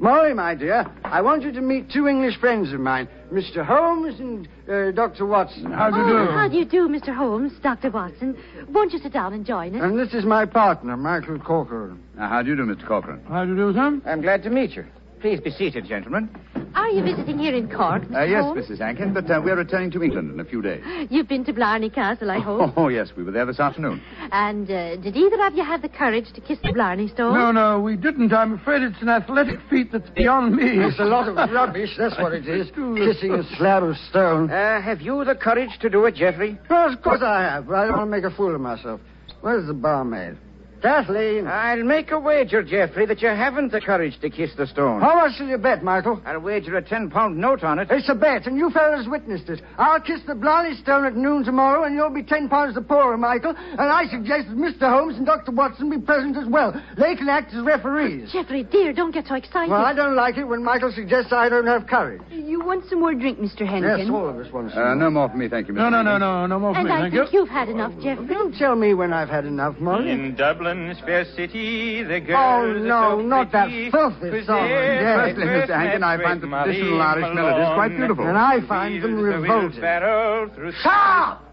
Molly, 0.00 0.32
my 0.32 0.54
dear, 0.54 0.86
I 1.02 1.20
want 1.22 1.42
you 1.42 1.50
to 1.50 1.60
meet 1.60 1.90
two 1.90 2.06
English 2.06 2.38
friends 2.38 2.72
of 2.72 2.78
mine, 2.78 3.08
Mr. 3.32 3.64
Holmes 3.64 4.20
and 4.20 4.48
uh, 4.68 4.92
Dr. 4.92 5.26
Watson. 5.26 5.72
How 5.72 5.90
do 5.90 5.96
you 5.96 6.04
do? 6.06 6.18
Oh, 6.18 6.26
how 6.32 6.48
do 6.48 6.56
you 6.56 6.64
do, 6.64 6.88
Mr. 6.88 7.12
Holmes, 7.12 7.52
Dr. 7.64 7.90
Watson? 7.90 8.36
Won't 8.68 8.92
you 8.92 9.00
sit 9.00 9.12
down 9.12 9.32
and 9.32 9.44
join 9.44 9.74
us? 9.74 9.82
And 9.82 9.98
this 9.98 10.14
is 10.14 10.24
my 10.24 10.46
partner, 10.46 10.96
Michael 10.96 11.40
Corcoran. 11.40 12.00
Uh, 12.16 12.28
how 12.28 12.42
do 12.42 12.50
you 12.50 12.56
do, 12.56 12.62
Mr. 12.62 12.86
Corcoran? 12.86 13.24
How 13.28 13.44
do 13.44 13.50
you 13.50 13.56
do, 13.56 13.72
Sam? 13.72 14.00
I'm 14.06 14.20
glad 14.20 14.44
to 14.44 14.50
meet 14.50 14.76
you. 14.76 14.86
Please 15.20 15.40
be 15.40 15.50
seated, 15.50 15.84
gentlemen. 15.84 16.28
Are 16.74 16.88
you 16.90 17.02
visiting 17.02 17.38
here 17.38 17.52
in 17.54 17.68
Cork, 17.68 18.02
Mr. 18.04 18.14
Uh, 18.14 18.24
yes, 18.24 18.42
Holmes? 18.44 18.66
Mrs. 18.66 18.78
Hankin, 18.78 19.12
but 19.12 19.28
uh, 19.28 19.40
we're 19.44 19.56
returning 19.56 19.90
to 19.90 20.02
England 20.02 20.30
in 20.32 20.38
a 20.38 20.44
few 20.44 20.62
days. 20.62 20.82
You've 21.10 21.26
been 21.26 21.44
to 21.46 21.52
Blarney 21.52 21.90
Castle, 21.90 22.30
I 22.30 22.38
hope. 22.44 22.72
Oh, 22.76 22.86
yes, 22.88 23.08
we 23.16 23.24
were 23.24 23.32
there 23.32 23.44
this 23.44 23.58
afternoon. 23.58 24.00
And 24.30 24.70
uh, 24.70 24.96
did 24.96 25.16
either 25.16 25.44
of 25.44 25.54
you 25.54 25.64
have 25.64 25.82
the 25.82 25.88
courage 25.88 26.32
to 26.34 26.40
kiss 26.40 26.58
the 26.62 26.72
Blarney 26.72 27.08
Stone? 27.08 27.34
No, 27.34 27.50
no, 27.50 27.80
we 27.80 27.96
didn't. 27.96 28.32
I'm 28.32 28.54
afraid 28.54 28.82
it's 28.82 29.02
an 29.02 29.08
athletic 29.08 29.58
feat 29.68 29.90
that's 29.90 30.08
beyond 30.10 30.54
me. 30.54 30.78
It's 30.78 31.00
a 31.00 31.04
lot 31.04 31.26
of 31.28 31.34
rubbish, 31.50 31.90
that's 31.98 32.16
what 32.18 32.32
it 32.32 32.46
is. 32.46 32.68
Kissing 32.74 33.32
a 33.32 33.42
slab 33.56 33.82
of 33.82 33.96
stone. 34.10 34.50
Uh, 34.50 34.80
have 34.80 35.00
you 35.00 35.24
the 35.24 35.34
courage 35.34 35.70
to 35.80 35.90
do 35.90 36.04
it, 36.04 36.14
Geoffrey? 36.14 36.58
Well, 36.70 36.92
of 36.92 37.02
course 37.02 37.22
I 37.24 37.40
have, 37.42 37.66
but 37.66 37.74
I 37.74 37.86
don't 37.86 37.96
want 37.96 38.06
to 38.12 38.16
make 38.16 38.24
a 38.24 38.34
fool 38.36 38.54
of 38.54 38.60
myself. 38.60 39.00
Where's 39.40 39.66
the 39.66 39.74
barmaid? 39.74 40.36
Kathleen. 40.82 41.46
I'll 41.46 41.82
make 41.82 42.10
a 42.10 42.18
wager, 42.18 42.62
Geoffrey, 42.62 43.06
that 43.06 43.20
you 43.22 43.28
haven't 43.28 43.72
the 43.72 43.80
courage 43.80 44.18
to 44.20 44.30
kiss 44.30 44.50
the 44.56 44.66
stone. 44.66 45.00
How 45.00 45.14
much 45.16 45.38
will 45.40 45.48
you 45.48 45.58
bet, 45.58 45.82
Michael? 45.82 46.20
I'll 46.24 46.40
wager 46.40 46.76
a 46.76 46.82
ten 46.82 47.10
pound 47.10 47.36
note 47.36 47.62
on 47.64 47.78
it. 47.78 47.88
It's 47.90 48.08
a 48.08 48.14
bet, 48.14 48.46
and 48.46 48.56
you 48.56 48.70
fellas 48.70 49.06
witnessed 49.08 49.48
it. 49.48 49.60
I'll 49.78 50.00
kiss 50.00 50.20
the 50.26 50.34
Blarney 50.34 50.74
Stone 50.82 51.04
at 51.04 51.16
noon 51.16 51.44
tomorrow, 51.44 51.84
and 51.84 51.94
you'll 51.94 52.10
be 52.10 52.22
ten 52.22 52.48
pounds 52.48 52.74
the 52.74 52.82
poorer, 52.82 53.16
Michael. 53.16 53.54
And 53.56 53.80
I 53.80 54.06
suggest 54.06 54.48
that 54.48 54.56
Mr. 54.56 54.88
Holmes 54.88 55.16
and 55.16 55.26
Dr. 55.26 55.52
Watson 55.52 55.90
be 55.90 55.98
present 55.98 56.36
as 56.36 56.46
well. 56.48 56.72
They 56.96 57.14
can 57.16 57.28
act 57.28 57.52
as 57.54 57.62
referees. 57.64 58.30
Geoffrey, 58.32 58.64
dear, 58.64 58.92
don't 58.92 59.12
get 59.12 59.26
so 59.26 59.34
excited. 59.34 59.70
Well, 59.70 59.84
I 59.84 59.94
don't 59.94 60.14
like 60.16 60.36
it 60.36 60.44
when 60.44 60.62
Michael 60.62 60.92
suggests 60.92 61.32
I 61.32 61.48
don't 61.48 61.66
have 61.66 61.86
courage. 61.86 62.22
You 62.30 62.64
want 62.64 62.84
some 62.88 63.00
more 63.00 63.14
drink, 63.14 63.38
Mr. 63.38 63.62
Henkin? 63.62 63.98
Yes, 63.98 64.08
all 64.10 64.28
of 64.28 64.36
us 64.36 64.52
want 64.52 64.72
some. 64.72 64.82
Uh, 64.82 64.94
no 64.94 65.10
more 65.10 65.28
for 65.28 65.36
me, 65.36 65.48
thank 65.48 65.68
you, 65.68 65.74
Mr. 65.74 65.78
No, 65.78 65.88
no, 65.90 66.02
no, 66.02 66.18
no, 66.18 66.46
no 66.46 66.58
more 66.58 66.72
for 66.72 66.78
and 66.80 66.88
me, 66.88 66.94
I 66.94 67.00
thank 67.02 67.14
think 67.14 67.32
you. 67.32 67.40
you've 67.40 67.48
had 67.48 67.68
enough, 67.68 67.92
Geoffrey. 68.02 68.26
Don't 68.26 68.54
tell 68.54 68.74
me 68.76 68.94
when 68.94 69.12
I've 69.12 69.28
had 69.28 69.44
enough, 69.44 69.78
Molly. 69.78 70.10
In 70.10 70.34
Dublin's 70.74 71.00
fair 71.00 71.24
city, 71.36 72.02
the 72.02 72.20
girls 72.20 72.38
Oh, 72.38 72.70
are 72.70 72.78
no, 72.78 73.18
so 73.18 73.20
not 73.22 73.52
that 73.52 73.68
filthy 73.90 74.44
song 74.44 74.68
there 74.68 74.98
again. 74.98 75.36
Firstly, 75.36 75.44
Mr. 75.46 75.80
Hankin, 75.80 76.02
I 76.02 76.22
find 76.22 76.40
the 76.42 76.46
traditional 76.46 76.90
Marie 76.98 77.00
Irish 77.02 77.34
melodies 77.34 77.74
quite 77.74 77.96
beautiful. 77.96 78.26
And 78.26 78.38
I 78.38 78.60
find 78.66 79.02
them 79.02 79.14
revolting. 79.20 79.70
wheelbarrow 79.72 80.72
Stop! 80.80 81.44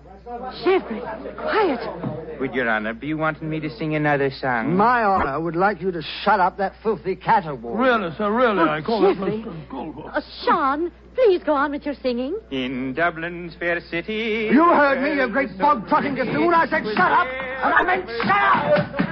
Jeffrey, 0.63 1.01
quiet. 1.37 2.39
Would 2.39 2.53
Your 2.55 2.67
Honor 2.67 2.93
be 2.93 3.13
wanting 3.13 3.47
me 3.49 3.59
to 3.59 3.69
sing 3.69 3.95
another 3.95 4.29
song? 4.31 4.75
My 4.75 5.03
honor 5.03 5.39
would 5.39 5.55
like 5.55 5.81
you 5.81 5.91
to 5.91 6.01
shut 6.23 6.39
up 6.39 6.57
that 6.57 6.73
filthy 6.83 7.15
caterwaul. 7.15 7.77
Really, 7.77 8.13
sir, 8.17 8.31
really, 8.31 8.59
Oh, 8.59 8.67
I 8.69 8.81
call 8.81 9.01
Jeffrey. 9.13 9.41
that 9.41 9.45
most 9.45 9.69
cool. 9.69 10.11
Uh, 10.11 10.19
Sean, 10.43 10.91
please 11.13 11.41
go 11.45 11.53
on 11.53 11.71
with 11.71 11.85
your 11.85 11.93
singing. 12.01 12.35
In 12.51 12.93
Dublin's 12.95 13.55
fair 13.55 13.79
city. 13.89 14.49
You 14.51 14.63
heard 14.65 15.01
me, 15.01 15.21
you 15.21 15.29
great 15.29 15.55
bog-trotting 15.59 16.15
gaffoon. 16.15 16.53
I 16.53 16.67
said 16.67 16.83
shut 16.83 16.99
up, 17.11 17.27
and 17.27 17.73
I 17.73 17.83
meant 17.83 18.09
shut 18.09 18.99
up! 18.99 19.04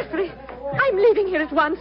Jeffrey, 0.00 0.32
I'm 0.72 0.96
leaving 0.96 1.26
here 1.26 1.42
at 1.42 1.52
once. 1.52 1.78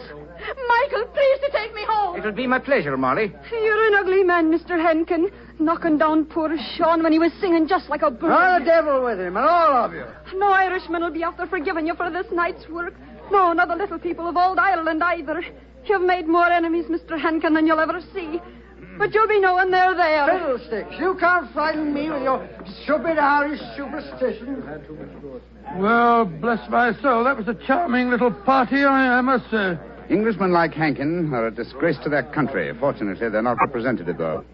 Michael, 0.68 1.06
please 1.14 1.40
to 1.42 1.50
take 1.54 1.74
me 1.74 1.82
home. 1.88 2.18
It'll 2.18 2.32
be 2.32 2.48
my 2.48 2.60
pleasure, 2.60 2.98
Molly. 2.98 3.32
You're 3.52 3.88
an 3.88 3.96
ugly 3.96 4.24
man, 4.24 4.52
Mr. 4.52 4.72
Henkin. 4.72 5.32
Knocking 5.60 6.00
down 6.00 6.26
poor 6.26 6.50
Sean 6.76 7.04
when 7.04 7.12
he 7.12 7.20
was 7.20 7.32
singing 7.40 7.68
just 7.68 7.90
like 7.90 8.02
a 8.02 8.10
bird. 8.10 8.32
Oh, 8.32 8.60
the 8.60 8.66
devil 8.66 9.04
with 9.04 9.20
him, 9.20 9.38
and 9.38 9.46
all 9.46 9.86
of 9.86 9.94
you. 9.94 10.06
No 10.36 10.52
Irishman 10.52 11.04
will 11.04 11.12
be 11.12 11.24
after 11.24 11.46
forgiving 11.46 11.86
you 11.86 11.94
for 11.94 12.10
this 12.10 12.26
night's 12.32 12.68
work. 12.68 12.96
No, 13.32 13.54
not 13.54 13.68
the 13.68 13.76
little 13.76 14.00
people 14.00 14.28
of 14.28 14.36
old 14.36 14.58
Ireland 14.58 15.04
either. 15.04 15.44
You've 15.86 16.02
made 16.02 16.28
more 16.28 16.52
enemies, 16.52 16.86
Mr. 16.86 17.20
Henkin, 17.20 17.54
than 17.54 17.68
you'll 17.68 17.80
ever 17.80 18.02
see. 18.14 18.42
But 19.02 19.16
you'll 19.16 19.28
be 19.28 19.40
knowing 19.40 19.72
they're 19.72 19.96
there. 19.96 20.28
Fiddlesticks, 20.28 20.96
you 21.00 21.16
can't 21.20 21.52
frighten 21.54 21.92
me 21.92 22.12
with 22.12 22.22
your 22.22 22.48
stupid 22.84 23.18
Irish 23.18 23.60
superstition. 23.76 24.64
Well, 25.78 26.26
bless 26.26 26.70
my 26.70 26.94
soul, 27.02 27.24
that 27.24 27.36
was 27.36 27.48
a 27.48 27.56
charming 27.66 28.12
little 28.12 28.32
party, 28.32 28.84
I, 28.84 29.18
I 29.18 29.22
must 29.22 29.50
say. 29.50 29.76
Englishmen 30.12 30.52
like 30.52 30.76
Hankin 30.76 31.34
are 31.34 31.48
a 31.48 31.52
disgrace 31.52 31.98
to 32.04 32.10
their 32.10 32.22
country. 32.22 32.72
Fortunately, 32.80 33.28
they're 33.28 33.42
not 33.42 33.58
represented, 33.60 34.06
though. 34.20 34.46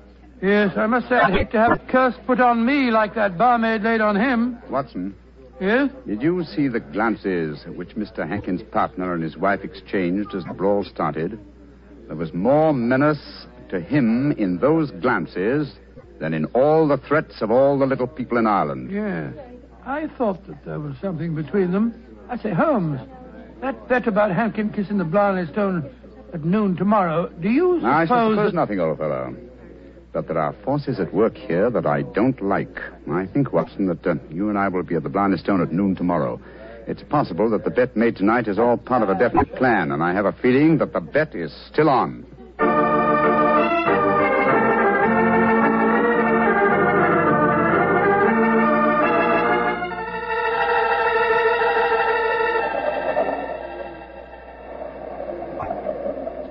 Yes, 0.41 0.71
I 0.77 0.87
must 0.87 1.09
say 1.09 1.15
I'd 1.15 1.33
hate 1.33 1.51
to 1.51 1.57
have 1.57 1.71
a 1.73 1.91
curse 1.91 2.15
put 2.25 2.39
on 2.39 2.65
me 2.65 2.89
like 2.89 3.15
that 3.15 3.37
barmaid 3.37 3.81
laid 3.81 3.99
on 3.99 4.15
him. 4.15 4.59
Watson, 4.69 5.13
Yes? 5.59 5.89
did 6.05 6.21
you 6.21 6.45
see 6.45 6.69
the 6.69 6.79
glances 6.79 7.65
which 7.75 7.97
Mr. 7.97 8.25
Hankin's 8.25 8.63
partner 8.71 9.13
and 9.13 9.21
his 9.21 9.35
wife 9.35 9.65
exchanged 9.65 10.33
as 10.33 10.45
the 10.45 10.53
brawl 10.53 10.85
started? 10.85 11.37
There 12.07 12.15
was 12.15 12.33
more 12.33 12.73
menace 12.73 13.46
to 13.69 13.79
him 13.79 14.31
in 14.33 14.57
those 14.59 14.91
glances 14.91 15.73
than 16.19 16.33
in 16.33 16.45
all 16.47 16.87
the 16.87 16.97
threats 16.97 17.41
of 17.41 17.51
all 17.51 17.77
the 17.77 17.85
little 17.85 18.07
people 18.07 18.37
in 18.37 18.47
Ireland. 18.47 18.91
Yes. 18.91 19.33
I 19.85 20.07
thought 20.17 20.45
that 20.47 20.65
there 20.65 20.79
was 20.79 20.95
something 21.01 21.35
between 21.35 21.71
them. 21.71 21.93
I 22.29 22.37
say, 22.37 22.51
Holmes, 22.51 22.99
that 23.61 23.87
bet 23.87 24.07
about 24.07 24.31
Hankin 24.31 24.69
kissing 24.71 24.97
the 24.97 25.05
Blarney 25.05 25.45
Stone 25.51 25.89
at 26.33 26.43
noon 26.43 26.75
tomorrow, 26.75 27.29
do 27.29 27.49
you 27.49 27.77
suppose... 27.77 27.85
I 27.93 28.05
suppose 28.05 28.37
that- 28.37 28.53
nothing, 28.53 28.79
old 28.79 28.97
fellow. 28.97 29.35
But 30.13 30.27
there 30.27 30.39
are 30.39 30.53
forces 30.63 30.99
at 30.99 31.13
work 31.13 31.37
here 31.37 31.69
that 31.69 31.85
I 31.85 32.01
don't 32.01 32.41
like. 32.41 32.79
I 33.11 33.27
think, 33.27 33.53
Watson, 33.53 33.85
that 33.87 34.05
uh, 34.07 34.15
you 34.31 34.49
and 34.49 34.57
I 34.57 34.67
will 34.67 34.83
be 34.83 34.95
at 34.95 35.03
the 35.03 35.09
Blarney 35.09 35.37
Stone 35.37 35.61
at 35.61 35.71
noon 35.71 35.95
tomorrow. 35.95 36.39
It's 36.87 37.03
possible 37.03 37.49
that 37.51 37.63
the 37.65 37.69
bet 37.69 37.95
made 37.95 38.15
tonight 38.15 38.47
is 38.47 38.57
all 38.57 38.77
part 38.77 39.03
of 39.03 39.09
a 39.09 39.19
definite 39.19 39.53
plan, 39.55 39.91
and 39.91 40.01
I 40.01 40.13
have 40.13 40.25
a 40.25 40.31
feeling 40.31 40.79
that 40.79 40.93
the 40.93 41.01
bet 41.01 41.35
is 41.35 41.53
still 41.71 41.89
on. 41.89 42.25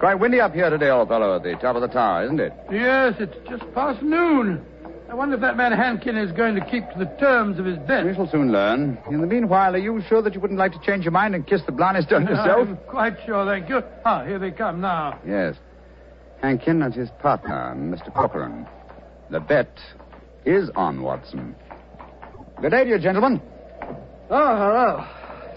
Quite 0.07 0.21
windy 0.21 0.41
up 0.41 0.55
here 0.55 0.71
today, 0.71 0.89
old 0.89 1.09
fellow, 1.09 1.35
at 1.35 1.43
the 1.43 1.55
top 1.55 1.75
of 1.75 1.83
the 1.83 1.89
tower, 1.89 2.23
isn't 2.27 2.39
it? 2.39 2.53
Yes, 2.71 3.15
it's 3.19 3.35
just 3.51 3.65
past 3.75 4.01
noon. 4.03 4.65
I 5.11 5.15
wonder 5.17 5.35
if 5.35 5.41
that 5.41 5.57
man 5.57 5.73
Hankin 5.73 6.17
is 6.17 6.31
going 6.31 6.55
to 6.55 6.65
keep 6.65 6.89
to 6.91 6.99
the 7.01 7.13
terms 7.19 7.59
of 7.59 7.65
his 7.65 7.77
bet. 7.89 8.07
We 8.07 8.15
shall 8.15 8.31
soon 8.31 8.53
learn. 8.53 8.99
In 9.11 9.21
the 9.21 9.27
meanwhile, 9.27 9.75
are 9.75 9.79
you 9.79 10.01
sure 10.09 10.23
that 10.23 10.33
you 10.33 10.39
wouldn't 10.41 10.61
like 10.61 10.71
to 10.75 10.79
change 10.87 11.03
your 11.03 11.11
mind 11.11 11.35
and 11.35 11.45
kiss 11.45 11.61
the 11.67 11.73
Blarney 11.73 12.03
Stone 12.03 12.29
yourself? 12.29 12.69
I'm 12.69 12.77
quite 12.87 13.17
sure, 13.27 13.45
thank 13.47 13.69
you. 13.69 13.83
Ah, 14.05 14.25
here 14.25 14.39
they 14.39 14.53
come 14.53 14.81
now. 14.81 15.19
Yes. 15.27 15.57
Hankin 16.41 16.83
and 16.83 16.95
his 16.95 17.11
partner, 17.21 17.75
Mr. 17.77 18.15
Corcoran. 18.15 18.65
The 19.31 19.41
bet 19.41 19.77
is 20.45 20.71
on, 20.77 21.03
Watson. 21.03 21.57
Good 22.63 22.71
day 22.71 22.85
to 22.85 22.91
you, 22.91 22.99
gentlemen. 23.01 23.43
Oh, 24.31 24.57
hello. 24.57 25.05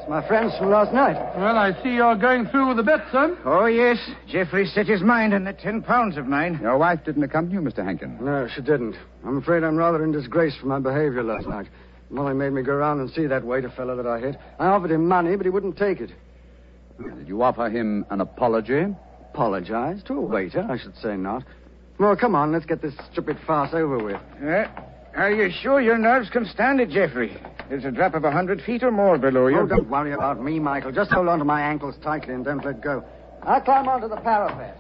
It's 0.09 0.23
my 0.23 0.27
friends 0.27 0.57
from 0.57 0.71
last 0.71 0.91
night. 0.91 1.13
Well, 1.37 1.55
I 1.55 1.71
see 1.83 1.89
you're 1.89 2.15
going 2.15 2.47
through 2.47 2.69
with 2.69 2.77
the 2.77 2.83
bet, 2.83 3.01
son. 3.11 3.37
Oh, 3.45 3.67
yes. 3.67 3.99
Jeffrey 4.27 4.65
set 4.65 4.87
his 4.87 5.03
mind 5.03 5.35
on 5.35 5.43
the 5.43 5.53
ten 5.53 5.83
pounds 5.83 6.17
of 6.17 6.25
mine. 6.25 6.57
Your 6.63 6.79
wife 6.79 7.05
didn't 7.05 7.21
accompany 7.21 7.53
you, 7.53 7.61
Mr. 7.61 7.85
Hankin. 7.85 8.17
No, 8.19 8.47
she 8.47 8.61
didn't. 8.61 8.95
I'm 9.23 9.37
afraid 9.37 9.63
I'm 9.63 9.75
rather 9.75 10.03
in 10.03 10.11
disgrace 10.11 10.55
for 10.59 10.65
my 10.65 10.79
behavior 10.79 11.21
last 11.21 11.47
night. 11.47 11.67
Molly 12.09 12.33
made 12.33 12.53
me 12.53 12.63
go 12.63 12.73
round 12.73 12.99
and 13.01 13.11
see 13.11 13.27
that 13.27 13.45
waiter 13.45 13.69
fellow 13.69 13.95
that 13.95 14.07
I 14.07 14.19
hit. 14.19 14.35
I 14.57 14.65
offered 14.65 14.89
him 14.89 15.07
money, 15.07 15.35
but 15.35 15.45
he 15.45 15.51
wouldn't 15.51 15.77
take 15.77 16.01
it. 16.01 16.09
Did 16.99 17.27
you 17.27 17.43
offer 17.43 17.69
him 17.69 18.03
an 18.09 18.19
apology? 18.19 18.87
Apologize 19.31 20.01
to 20.07 20.13
a 20.13 20.21
waiter? 20.21 20.65
I 20.67 20.79
should 20.79 20.97
say 20.97 21.17
not. 21.17 21.43
Well, 21.99 22.15
come 22.15 22.33
on, 22.33 22.51
let's 22.51 22.65
get 22.65 22.81
this 22.81 22.95
stupid 23.11 23.37
farce 23.45 23.75
over 23.75 24.03
with. 24.03 24.19
Uh, 24.43 24.65
are 25.15 25.31
you 25.31 25.51
sure 25.61 25.81
your 25.81 25.97
nerves 25.97 26.29
can 26.29 26.45
stand 26.45 26.79
it, 26.79 26.89
Jeffrey? 26.89 27.35
There's 27.69 27.85
a 27.85 27.91
drop 27.91 28.13
of 28.15 28.23
a 28.23 28.31
hundred 28.31 28.61
feet 28.63 28.83
or 28.83 28.91
more 28.91 29.17
below 29.17 29.47
you. 29.47 29.59
Oh, 29.59 29.67
don't 29.67 29.89
worry 29.89 30.13
about 30.13 30.41
me, 30.43 30.59
Michael. 30.59 30.91
Just 30.91 31.11
hold 31.11 31.27
on 31.27 31.39
to 31.39 31.45
my 31.45 31.61
ankles 31.61 31.95
tightly 32.03 32.33
and 32.33 32.43
don't 32.43 32.63
let 32.65 32.81
go. 32.81 33.03
I'll 33.43 33.61
climb 33.61 33.87
onto 33.87 34.07
the 34.07 34.17
parapet. 34.17 34.77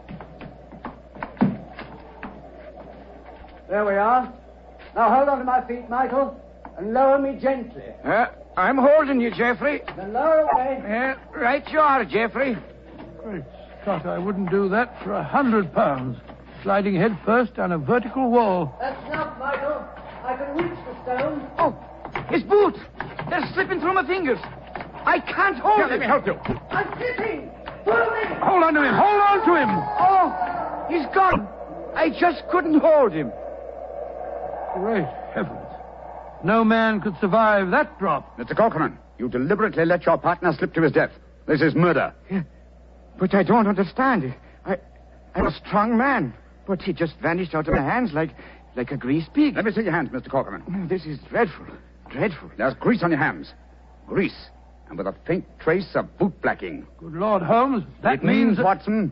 There 3.69 3.85
we 3.85 3.93
are. 3.93 4.33
Now 4.95 5.15
hold 5.15 5.29
on 5.29 5.37
to 5.39 5.43
my 5.43 5.65
feet, 5.67 5.87
Michael, 5.89 6.39
and 6.77 6.93
lower 6.93 7.19
me 7.19 7.39
gently. 7.39 7.83
Uh, 8.03 8.27
I'm 8.57 8.77
holding 8.77 9.21
you, 9.21 9.29
Jeffrey. 9.29 9.81
Then 9.95 10.13
lower 10.13 10.47
away. 10.51 10.81
Uh, 10.83 11.39
right 11.39 11.63
you 11.69 11.79
are, 11.79 12.03
Jeffrey. 12.03 12.57
Great 13.21 13.43
Scott, 13.81 14.05
I 14.05 14.17
wouldn't 14.17 14.49
do 14.49 14.67
that 14.69 15.01
for 15.03 15.13
a 15.13 15.23
hundred 15.23 15.73
pounds. 15.73 16.17
Sliding 16.63 16.95
head 16.95 17.17
first 17.25 17.55
down 17.55 17.71
a 17.71 17.77
vertical 17.77 18.29
wall. 18.29 18.75
That's 18.81 19.07
enough, 19.07 19.18
Michael. 20.39 20.53
I 20.55 20.61
can 20.61 20.69
reach 20.69 20.79
the 20.85 21.03
stone. 21.03 21.51
Oh, 21.57 21.75
his 22.29 22.43
boots! 22.43 22.79
They're 23.29 23.49
slipping 23.53 23.79
through 23.79 23.93
my 23.93 24.05
fingers. 24.05 24.39
I 25.05 25.19
can't 25.19 25.57
hold 25.57 25.77
Here, 25.77 25.85
it. 25.85 25.91
let 25.91 25.99
me 25.99 26.05
help 26.05 26.25
you. 26.25 26.33
I'm 26.69 26.87
slipping. 26.97 27.49
Pull 27.83 27.93
me. 27.93 28.35
Hold 28.41 28.63
on 28.63 28.73
to 28.73 28.83
him. 28.83 28.93
Hold 28.93 29.21
on 29.21 29.45
to 29.47 29.55
him. 29.55 29.69
Oh, 29.99 30.85
he's 30.89 31.05
gone. 31.15 31.47
I 31.95 32.09
just 32.09 32.43
couldn't 32.51 32.79
hold 32.79 33.13
him. 33.13 33.31
Great 34.75 35.07
heavens. 35.33 35.65
No 36.43 36.63
man 36.63 37.01
could 37.01 37.15
survive 37.19 37.71
that 37.71 37.97
drop. 37.99 38.37
Mr. 38.37 38.55
Corcoran, 38.55 38.97
you 39.17 39.27
deliberately 39.29 39.83
let 39.85 40.05
your 40.05 40.17
partner 40.17 40.53
slip 40.57 40.73
to 40.75 40.81
his 40.81 40.91
death. 40.91 41.11
This 41.47 41.61
is 41.61 41.75
murder. 41.75 42.13
Yeah, 42.31 42.43
But 43.19 43.33
I 43.33 43.43
don't 43.43 43.67
understand. 43.67 44.33
I, 44.65 44.77
I'm 45.35 45.47
a 45.47 45.51
strong 45.65 45.97
man, 45.97 46.33
but 46.67 46.81
he 46.81 46.93
just 46.93 47.13
vanished 47.21 47.55
out 47.55 47.67
of 47.67 47.73
my 47.73 47.81
hands 47.81 48.13
like, 48.13 48.29
like 48.75 48.91
a 48.91 48.97
grease 48.97 49.25
pig. 49.33 49.55
Let 49.55 49.65
me 49.65 49.71
see 49.71 49.81
your 49.81 49.91
hands, 49.91 50.09
Mr. 50.09 50.29
Corcoran. 50.29 50.63
Oh, 50.67 50.87
This 50.87 51.05
is 51.05 51.19
dreadful. 51.29 51.65
Dreadful. 52.09 52.51
There's 52.57 52.73
grease 52.75 53.03
on 53.03 53.11
your 53.11 53.19
hands. 53.19 53.53
Grease. 54.07 54.47
And 54.89 54.97
with 54.97 55.05
a 55.07 55.13
faint 55.27 55.45
trace 55.59 55.89
of 55.95 56.17
boot 56.17 56.39
blacking. 56.41 56.87
Good 56.97 57.13
Lord, 57.13 57.43
Holmes. 57.43 57.83
That 58.01 58.15
it 58.15 58.23
means, 58.23 58.57
that- 58.57 58.65
Watson, 58.65 59.11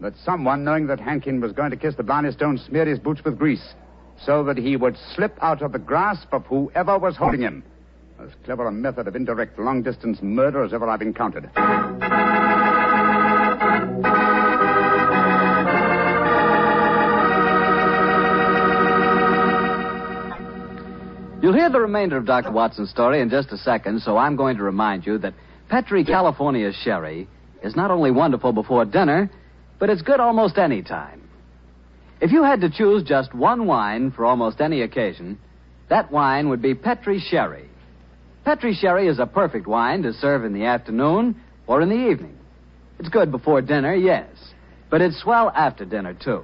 that 0.00 0.14
someone, 0.18 0.62
knowing 0.64 0.86
that 0.88 1.00
Hankin 1.00 1.40
was 1.40 1.52
going 1.52 1.70
to 1.70 1.76
kiss 1.76 1.94
the 1.94 2.02
Blarney 2.02 2.30
Stone, 2.32 2.58
smeared 2.58 2.88
his 2.88 2.98
boots 2.98 3.24
with 3.24 3.38
grease 3.38 3.74
so 4.18 4.44
that 4.44 4.56
he 4.58 4.76
would 4.76 4.96
slip 5.14 5.38
out 5.40 5.62
of 5.62 5.72
the 5.72 5.78
grasp 5.78 6.28
of 6.32 6.44
whoever 6.46 6.98
was 6.98 7.16
holding 7.16 7.40
him. 7.40 7.62
As 8.20 8.30
clever 8.44 8.66
a 8.66 8.72
method 8.72 9.08
of 9.08 9.16
indirect 9.16 9.58
long 9.58 9.82
distance 9.82 10.18
murder 10.22 10.64
as 10.64 10.72
ever 10.72 10.88
I've 10.88 11.02
encountered. 11.02 11.50
You'll 21.46 21.54
hear 21.54 21.70
the 21.70 21.80
remainder 21.80 22.16
of 22.16 22.26
Dr. 22.26 22.50
Watson's 22.50 22.90
story 22.90 23.20
in 23.20 23.30
just 23.30 23.52
a 23.52 23.56
second, 23.56 24.02
so 24.02 24.16
I'm 24.16 24.34
going 24.34 24.56
to 24.56 24.64
remind 24.64 25.06
you 25.06 25.16
that 25.18 25.34
Petri 25.68 26.04
California 26.04 26.72
Sherry 26.82 27.28
is 27.62 27.76
not 27.76 27.92
only 27.92 28.10
wonderful 28.10 28.52
before 28.52 28.84
dinner, 28.84 29.30
but 29.78 29.88
it's 29.88 30.02
good 30.02 30.18
almost 30.18 30.58
any 30.58 30.82
time. 30.82 31.22
If 32.20 32.32
you 32.32 32.42
had 32.42 32.62
to 32.62 32.68
choose 32.68 33.04
just 33.04 33.32
one 33.32 33.68
wine 33.68 34.10
for 34.10 34.26
almost 34.26 34.60
any 34.60 34.82
occasion, 34.82 35.38
that 35.88 36.10
wine 36.10 36.48
would 36.48 36.60
be 36.60 36.74
Petri 36.74 37.20
Sherry. 37.20 37.70
Petri 38.44 38.74
Sherry 38.74 39.06
is 39.06 39.20
a 39.20 39.26
perfect 39.26 39.68
wine 39.68 40.02
to 40.02 40.14
serve 40.14 40.44
in 40.44 40.52
the 40.52 40.64
afternoon 40.64 41.40
or 41.68 41.80
in 41.80 41.88
the 41.90 42.10
evening. 42.10 42.36
It's 42.98 43.08
good 43.08 43.30
before 43.30 43.62
dinner, 43.62 43.94
yes, 43.94 44.26
but 44.90 45.00
it's 45.00 45.22
swell 45.22 45.52
after 45.54 45.84
dinner, 45.84 46.12
too. 46.12 46.42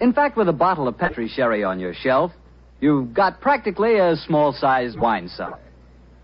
In 0.00 0.12
fact, 0.12 0.36
with 0.36 0.48
a 0.48 0.52
bottle 0.52 0.86
of 0.86 0.96
Petri 0.96 1.26
Sherry 1.26 1.64
on 1.64 1.80
your 1.80 1.94
shelf, 1.94 2.30
you've 2.80 3.14
got 3.14 3.40
practically 3.40 3.98
a 3.98 4.16
small 4.16 4.52
sized 4.52 4.98
wine 4.98 5.28
cellar. 5.28 5.58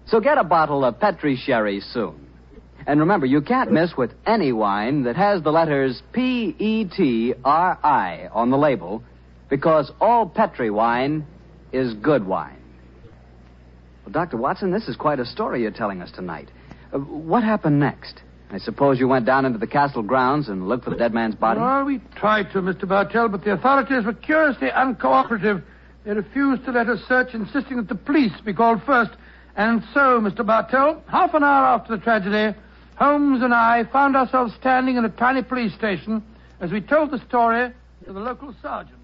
So 0.06 0.20
get 0.20 0.38
a 0.38 0.44
bottle 0.44 0.84
of 0.84 1.00
Petri 1.00 1.36
Sherry 1.36 1.80
soon. 1.80 2.26
And 2.86 3.00
remember, 3.00 3.26
you 3.26 3.40
can't 3.40 3.72
miss 3.72 3.96
with 3.96 4.12
any 4.26 4.52
wine 4.52 5.02
that 5.04 5.16
has 5.16 5.42
the 5.42 5.50
letters 5.50 6.02
P 6.12 6.54
E 6.58 6.84
T 6.84 7.34
R 7.44 7.78
I 7.82 8.28
on 8.32 8.50
the 8.50 8.56
label 8.56 9.02
because 9.48 9.90
all 10.00 10.28
Petri 10.28 10.70
wine 10.70 11.26
is 11.72 11.94
good 11.94 12.24
wine. 12.26 12.62
Well, 14.04 14.12
Dr. 14.12 14.36
Watson, 14.36 14.70
this 14.70 14.86
is 14.86 14.94
quite 14.94 15.18
a 15.18 15.24
story 15.24 15.62
you're 15.62 15.72
telling 15.72 16.00
us 16.00 16.12
tonight. 16.12 16.48
Uh, 16.92 16.98
what 16.98 17.42
happened 17.42 17.80
next? 17.80 18.20
I 18.50 18.58
suppose 18.58 19.00
you 19.00 19.08
went 19.08 19.26
down 19.26 19.44
into 19.44 19.58
the 19.58 19.66
castle 19.66 20.04
grounds 20.04 20.48
and 20.48 20.68
looked 20.68 20.84
for 20.84 20.90
the 20.90 20.96
dead 20.96 21.12
man's 21.12 21.34
body? 21.34 21.58
Well, 21.58 21.84
we 21.84 22.00
tried 22.14 22.52
to, 22.52 22.62
Mr. 22.62 22.88
Bartell, 22.88 23.28
but 23.28 23.42
the 23.42 23.52
authorities 23.52 24.04
were 24.04 24.12
curiously 24.12 24.68
uncooperative. 24.68 25.64
They 26.06 26.12
refused 26.12 26.64
to 26.66 26.70
let 26.70 26.88
us 26.88 27.00
search, 27.08 27.34
insisting 27.34 27.78
that 27.78 27.88
the 27.88 27.96
police 27.96 28.32
be 28.44 28.54
called 28.54 28.80
first. 28.86 29.10
And 29.56 29.82
so, 29.92 30.20
Mr. 30.20 30.46
Bartell, 30.46 31.02
half 31.08 31.34
an 31.34 31.42
hour 31.42 31.66
after 31.66 31.96
the 31.96 32.02
tragedy, 32.02 32.56
Holmes 32.94 33.42
and 33.42 33.52
I 33.52 33.82
found 33.92 34.14
ourselves 34.14 34.54
standing 34.54 34.96
in 34.96 35.04
a 35.04 35.08
tiny 35.08 35.42
police 35.42 35.74
station 35.74 36.22
as 36.60 36.70
we 36.70 36.80
told 36.80 37.10
the 37.10 37.18
story 37.26 37.72
to 38.04 38.12
the 38.12 38.20
local 38.20 38.54
sergeant. 38.62 38.98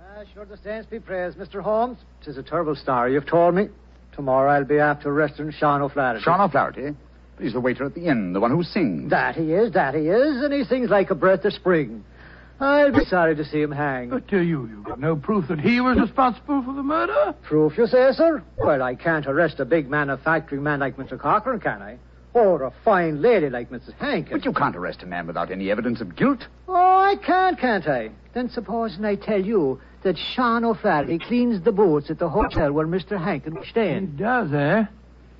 Ah, 0.00 0.22
sure 0.32 0.44
the 0.44 0.56
saints 0.58 0.88
be 0.88 1.00
praised, 1.00 1.36
Mr. 1.36 1.60
Holmes. 1.60 1.98
Tis 2.24 2.38
a 2.38 2.44
terrible 2.44 2.76
story 2.76 3.14
you've 3.14 3.26
told 3.26 3.56
me. 3.56 3.68
Tomorrow 4.12 4.52
I'll 4.52 4.64
be 4.64 4.78
after 4.78 5.10
arresting 5.10 5.50
Sean 5.50 5.82
O'Flaherty. 5.82 6.22
Sean 6.22 6.40
O'Flaherty? 6.40 6.94
He's 7.40 7.54
the 7.54 7.60
waiter 7.60 7.84
at 7.86 7.94
the 7.94 8.06
inn, 8.06 8.34
the 8.34 8.40
one 8.40 8.52
who 8.52 8.62
sings. 8.62 9.10
That 9.10 9.34
he 9.34 9.52
is, 9.52 9.72
that 9.72 9.94
he 9.94 10.02
is, 10.02 10.44
and 10.44 10.52
he 10.52 10.62
sings 10.62 10.90
like 10.90 11.10
a 11.10 11.16
breath 11.16 11.44
of 11.44 11.54
spring. 11.54 12.04
I'll 12.60 12.92
be 12.92 13.04
sorry 13.06 13.34
to 13.36 13.44
see 13.44 13.62
him 13.62 13.72
hang. 13.72 14.10
But 14.10 14.32
uh, 14.32 14.36
you, 14.36 14.68
you've 14.68 14.84
got 14.84 15.00
no 15.00 15.16
proof 15.16 15.48
that 15.48 15.58
he 15.60 15.80
was 15.80 15.98
responsible 15.98 16.62
for 16.62 16.74
the 16.74 16.82
murder? 16.82 17.34
Proof, 17.42 17.78
you 17.78 17.86
say, 17.86 18.12
sir? 18.12 18.42
Well, 18.58 18.82
I 18.82 18.94
can't 18.94 19.26
arrest 19.26 19.60
a 19.60 19.64
big 19.64 19.88
manufacturing 19.88 20.62
man 20.62 20.80
like 20.80 20.96
Mr. 20.96 21.18
Cochran, 21.18 21.60
can 21.60 21.80
I? 21.80 21.98
Or 22.32 22.62
a 22.62 22.72
fine 22.84 23.22
lady 23.22 23.48
like 23.50 23.70
Mrs. 23.70 23.94
Hankins. 23.94 24.30
But 24.30 24.44
you 24.44 24.52
can't 24.52 24.76
arrest 24.76 25.02
a 25.02 25.06
man 25.06 25.26
without 25.26 25.50
any 25.50 25.70
evidence 25.70 26.00
of 26.00 26.14
guilt. 26.14 26.46
Oh, 26.68 26.74
I 26.74 27.16
can't, 27.16 27.58
can't 27.58 27.88
I? 27.88 28.10
Then 28.34 28.50
supposing 28.50 29.04
I 29.04 29.16
tell 29.16 29.40
you 29.44 29.80
that 30.02 30.16
Sean 30.16 30.64
O'Flaherty 30.64 31.18
cleans 31.18 31.64
the 31.64 31.72
boots 31.72 32.10
at 32.10 32.18
the 32.18 32.28
hotel 32.28 32.72
where 32.72 32.86
Mr. 32.86 33.18
Hankins 33.22 33.56
was 33.56 33.68
staying. 33.68 34.10
He 34.10 34.16
staying. 34.16 34.16
does, 34.16 34.52
eh? 34.52 34.84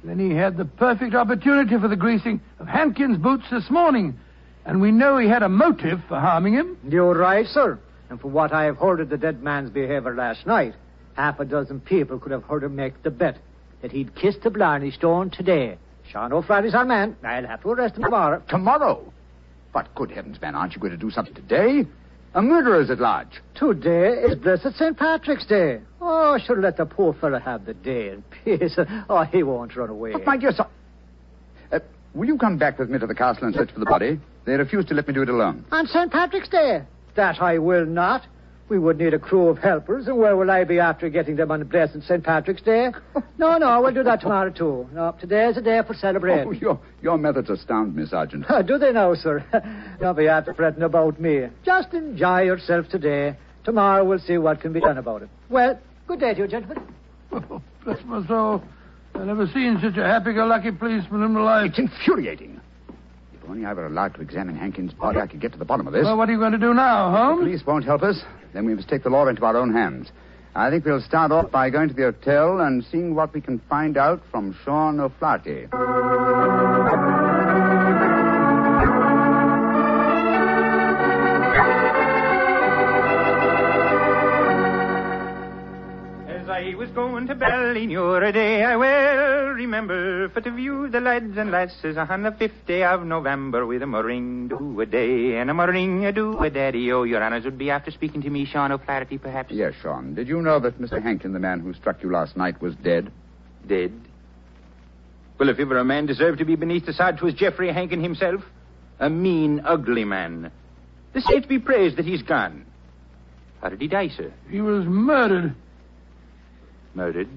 Then 0.02 0.18
he 0.18 0.35
had 0.35 0.56
the 0.56 0.64
perfect 0.64 1.14
opportunity 1.14 1.78
for 1.78 1.87
the 1.87 1.96
greasing 1.96 2.40
of 2.59 2.66
Hankins' 2.66 3.18
boots 3.18 3.44
this 3.50 3.68
morning. 3.70 4.18
And 4.66 4.81
we 4.81 4.90
know 4.92 5.18
he 5.18 5.29
had 5.29 5.42
a 5.42 5.49
motive 5.49 6.01
for 6.09 6.18
harming 6.20 6.55
him. 6.55 6.77
You're 6.88 7.14
right, 7.16 7.46
sir. 7.46 7.79
And 8.11 8.20
from 8.20 8.33
what 8.33 8.53
I 8.53 8.64
have 8.64 8.77
heard 8.77 9.01
of 9.01 9.09
the 9.09 9.16
dead 9.16 9.42
man's 9.42 9.70
behavior 9.70 10.14
last 10.14 10.46
night, 10.46 10.75
half 11.14 11.40
a 11.40 11.44
dozen 11.44 11.81
people 11.81 12.18
could 12.18 12.33
have 12.33 12.44
heard 12.44 12.62
him 12.64 12.77
make 12.77 13.03
the 13.03 13.11
bet 13.11 13.38
that 13.83 13.92
he'd 13.92 14.14
kiss 14.14 14.37
the 14.42 14.51
Blarney 14.51 14.90
Stone 14.90 15.31
today. 15.31 15.79
Sean 16.11 16.33
O'Flaherty's 16.33 16.75
our 16.75 16.85
man. 16.85 17.16
I'll 17.25 17.46
have 17.46 17.62
to 17.62 17.70
arrest 17.70 17.96
him 17.96 18.03
tomorrow. 18.03 18.42
Tomorrow? 18.49 19.12
But 19.73 19.94
good 19.94 20.11
heavens, 20.11 20.40
man, 20.40 20.55
aren't 20.57 20.75
you 20.75 20.81
going 20.81 20.90
to 20.92 20.96
do 20.99 21.11
something 21.11 21.35
today? 21.35 21.87
A 22.35 22.42
murderer's 22.42 22.90
at 22.90 22.99
large. 23.01 23.40
Today 23.55 24.11
is 24.11 24.35
blessed 24.37 24.77
St. 24.77 24.96
Patrick's 24.96 25.46
Day. 25.46 25.81
Oh, 26.01 26.35
I 26.35 26.38
should 26.44 26.59
let 26.59 26.77
the 26.77 26.87
poor 26.87 27.12
fellow 27.14 27.38
have 27.38 27.64
the 27.64 27.75
day 27.75 28.11
in 28.11 28.25
peace. 28.44 28.77
Oh, 29.09 29.23
he 29.25 29.42
won't 29.42 29.75
run 29.77 29.88
away. 29.90 30.12
But 30.12 30.27
my 30.27 30.37
dear 30.37 30.53
sir, 30.53 30.66
Uh, 31.73 31.79
will 32.14 32.27
you 32.27 32.37
come 32.38 32.57
back 32.59 32.79
with 32.79 32.90
me 32.90 32.99
to 32.99 33.07
the 33.07 33.14
castle 33.14 33.44
and 33.44 33.55
search 33.55 33.73
for 33.73 33.81
the 33.81 33.87
body? 33.87 34.20
They 34.50 34.56
refuse 34.56 34.84
to 34.86 34.94
let 34.94 35.06
me 35.06 35.14
do 35.14 35.22
it 35.22 35.28
alone. 35.28 35.64
On 35.70 35.86
St. 35.86 36.10
Patrick's 36.10 36.48
Day? 36.48 36.82
That 37.14 37.40
I 37.40 37.58
will 37.58 37.86
not. 37.86 38.22
We 38.68 38.80
would 38.80 38.98
need 38.98 39.14
a 39.14 39.18
crew 39.20 39.46
of 39.46 39.58
helpers, 39.58 40.08
and 40.08 40.18
where 40.18 40.36
will 40.36 40.50
I 40.50 40.64
be 40.64 40.80
after 40.80 41.08
getting 41.08 41.36
them 41.36 41.52
on 41.52 41.60
the 41.60 41.64
blessed 41.64 42.02
St. 42.02 42.24
Patrick's 42.24 42.60
Day? 42.60 42.88
No, 43.38 43.58
no, 43.58 43.80
we'll 43.80 43.94
do 43.94 44.02
that 44.02 44.20
tomorrow, 44.22 44.50
too. 44.50 44.88
No, 44.92 45.14
today's 45.20 45.56
a 45.56 45.60
day 45.60 45.80
for 45.86 45.94
Oh, 45.94 45.98
celebrating. 46.00 46.52
your, 46.56 46.80
your 47.00 47.16
methods 47.16 47.48
astound 47.48 47.94
me, 47.94 48.06
Sergeant. 48.06 48.44
do 48.66 48.76
they 48.76 48.90
now, 48.90 49.14
sir? 49.14 49.44
Don't 50.00 50.16
be 50.16 50.26
after 50.26 50.52
fretting 50.52 50.82
about 50.82 51.20
me. 51.20 51.46
Just 51.64 51.94
enjoy 51.94 52.40
yourself 52.42 52.88
today. 52.88 53.36
Tomorrow 53.62 54.04
we'll 54.04 54.18
see 54.18 54.36
what 54.38 54.60
can 54.60 54.72
be 54.72 54.80
done 54.80 54.98
about 54.98 55.22
it. 55.22 55.28
Well, 55.48 55.78
good 56.08 56.18
day 56.18 56.34
to 56.34 56.40
you, 56.40 56.48
gentlemen. 56.48 56.92
Oh, 57.30 57.62
bless 57.84 57.98
my 58.04 58.26
soul. 58.26 58.64
I've 59.14 59.26
never 59.26 59.46
seen 59.46 59.78
such 59.80 59.96
a 59.96 60.04
happy-go-lucky 60.04 60.72
policeman 60.72 61.22
in 61.22 61.34
my 61.34 61.40
life. 61.40 61.70
It's 61.70 61.78
infuriating. 61.78 62.60
If 63.42 63.48
only 63.48 63.64
I 63.64 63.72
were 63.72 63.87
allowed 63.87 64.14
to 64.14 64.20
examine 64.20 64.57
Hankins' 64.57 64.92
body, 64.92 65.18
I 65.18 65.26
could 65.26 65.40
get 65.40 65.53
to 65.53 65.59
the 65.59 65.64
bottom 65.64 65.87
of 65.87 65.92
this. 65.92 66.05
Well, 66.05 66.16
what 66.16 66.29
are 66.29 66.33
you 66.33 66.38
going 66.38 66.53
to 66.53 66.59
do 66.59 66.74
now, 66.74 67.11
Holmes? 67.11 67.40
The 67.40 67.44
police 67.46 67.66
won't 67.66 67.85
help 67.85 68.03
us. 68.03 68.22
Then 68.53 68.66
we 68.66 68.74
must 68.74 68.88
take 68.88 69.03
the 69.03 69.11
law 69.11 69.26
into 69.29 69.44
our 69.44 69.57
own 69.57 69.72
hands. 69.72 70.11
I 70.55 70.68
think 70.68 70.85
we'll 70.85 71.00
start 71.00 71.31
off 71.31 71.50
by 71.50 71.70
going 71.70 71.88
to 71.88 71.94
the 71.94 72.03
hotel 72.03 72.61
and 72.61 72.85
seeing 72.85 73.14
what 73.14 73.33
we 73.33 73.40
can 73.40 73.61
find 73.68 73.96
out 73.96 74.20
from 74.31 74.57
Sean 74.64 74.98
O'Flaherty. 74.98 75.68
Was 86.90 86.94
going 86.94 87.26
to 87.29 87.35
Ballinure 87.35 88.29
a 88.29 88.33
day, 88.33 88.64
I 88.64 88.76
well 88.76 89.50
remember 89.50 90.29
for 90.31 90.40
to 90.40 90.50
view 90.50 90.88
the 90.88 91.00
lads 91.00 91.37
and 91.37 91.50
lasses 91.50 91.96
on 91.96 92.22
the 92.22 92.33
fifth 92.33 92.66
day 92.66 92.83
of 92.83 93.05
November 93.05 93.64
with 93.64 93.83
a 93.83 93.87
murring 93.87 94.48
do 94.48 94.81
a 94.81 94.87
day 94.87 95.37
and 95.37 95.50
a 95.50 95.55
murring 95.55 96.05
a 96.05 96.12
do 96.12 96.38
a 96.38 96.50
daddy. 96.50 96.90
Oh, 96.92 97.05
your 97.05 97.22
honors 97.22 97.44
would 97.44 97.59
be 97.59 97.70
after 97.70 97.90
speaking 97.90 98.22
to 98.22 98.31
me, 98.31 98.44
Sean 98.44 98.72
O'Flaherty, 98.72 99.18
perhaps. 99.18 99.53
Yes, 99.53 99.74
Sean. 99.81 100.14
Did 100.14 100.26
you 100.26 100.42
know 100.42 100.59
that 100.59 100.81
Mr. 100.81 101.00
Hankin, 101.00 101.33
the 101.33 101.38
man 101.38 101.61
who 101.61 101.74
struck 101.74 102.03
you 102.03 102.11
last 102.11 102.37
night, 102.37 102.61
was 102.61 102.74
dead? 102.76 103.12
Dead. 103.66 103.92
Well, 105.38 105.48
if 105.48 105.61
ever 105.61 105.79
a 105.79 105.85
man 105.85 106.07
deserved 106.07 106.38
to 106.38 106.44
be 106.44 106.57
beneath 106.57 106.87
the 106.87 106.92
sod, 106.92 107.18
'twas 107.18 107.35
Geoffrey 107.35 107.72
Hankin 107.72 108.03
himself. 108.03 108.42
A 108.98 109.09
mean, 109.09 109.62
ugly 109.64 110.05
man. 110.05 110.50
The 111.12 111.20
saints 111.20 111.46
be 111.46 111.59
praised 111.59 111.96
that 111.96 112.05
he's 112.05 112.22
gone. 112.22 112.66
How 113.62 113.68
did 113.68 113.81
he 113.81 113.88
die, 113.88 114.09
sir? 114.09 114.33
He 114.50 114.61
was 114.61 114.85
murdered. 114.87 115.55
Murdered? 116.94 117.29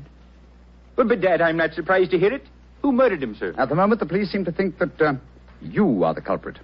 Well, 0.95 1.07
but, 1.07 1.21
Dad, 1.21 1.41
I'm 1.41 1.57
not 1.57 1.73
surprised 1.73 2.11
to 2.11 2.19
hear 2.19 2.33
it. 2.33 2.43
Who 2.81 2.91
murdered 2.91 3.23
him, 3.23 3.35
sir? 3.35 3.53
At 3.57 3.69
the 3.69 3.75
moment, 3.75 3.99
the 3.99 4.05
police 4.05 4.31
seem 4.31 4.45
to 4.45 4.51
think 4.51 4.77
that 4.79 5.01
uh, 5.01 5.13
you 5.61 6.03
are 6.03 6.13
the 6.13 6.21
culprit. 6.21 6.57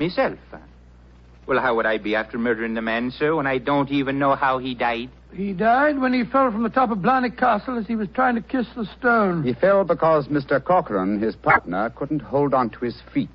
Myself. 0.00 0.38
huh? 0.50 0.58
Well, 1.46 1.60
how 1.60 1.76
would 1.76 1.86
I 1.86 1.98
be 1.98 2.14
after 2.14 2.38
murdering 2.38 2.74
the 2.74 2.82
man, 2.82 3.10
sir, 3.10 3.34
when 3.34 3.46
I 3.46 3.58
don't 3.58 3.90
even 3.90 4.18
know 4.18 4.34
how 4.34 4.58
he 4.58 4.74
died? 4.74 5.10
He 5.32 5.52
died 5.52 5.98
when 5.98 6.12
he 6.12 6.24
fell 6.24 6.50
from 6.50 6.62
the 6.62 6.68
top 6.68 6.90
of 6.90 7.02
Blarney 7.02 7.30
Castle 7.30 7.78
as 7.78 7.86
he 7.86 7.96
was 7.96 8.08
trying 8.14 8.36
to 8.36 8.40
kiss 8.40 8.66
the 8.76 8.86
stone. 8.98 9.42
He 9.42 9.52
fell 9.52 9.84
because 9.84 10.28
Mr. 10.28 10.62
Corcoran, 10.62 11.20
his 11.20 11.36
partner, 11.36 11.90
couldn't 11.90 12.20
hold 12.20 12.54
on 12.54 12.70
to 12.70 12.78
his 12.80 12.96
feet. 13.12 13.28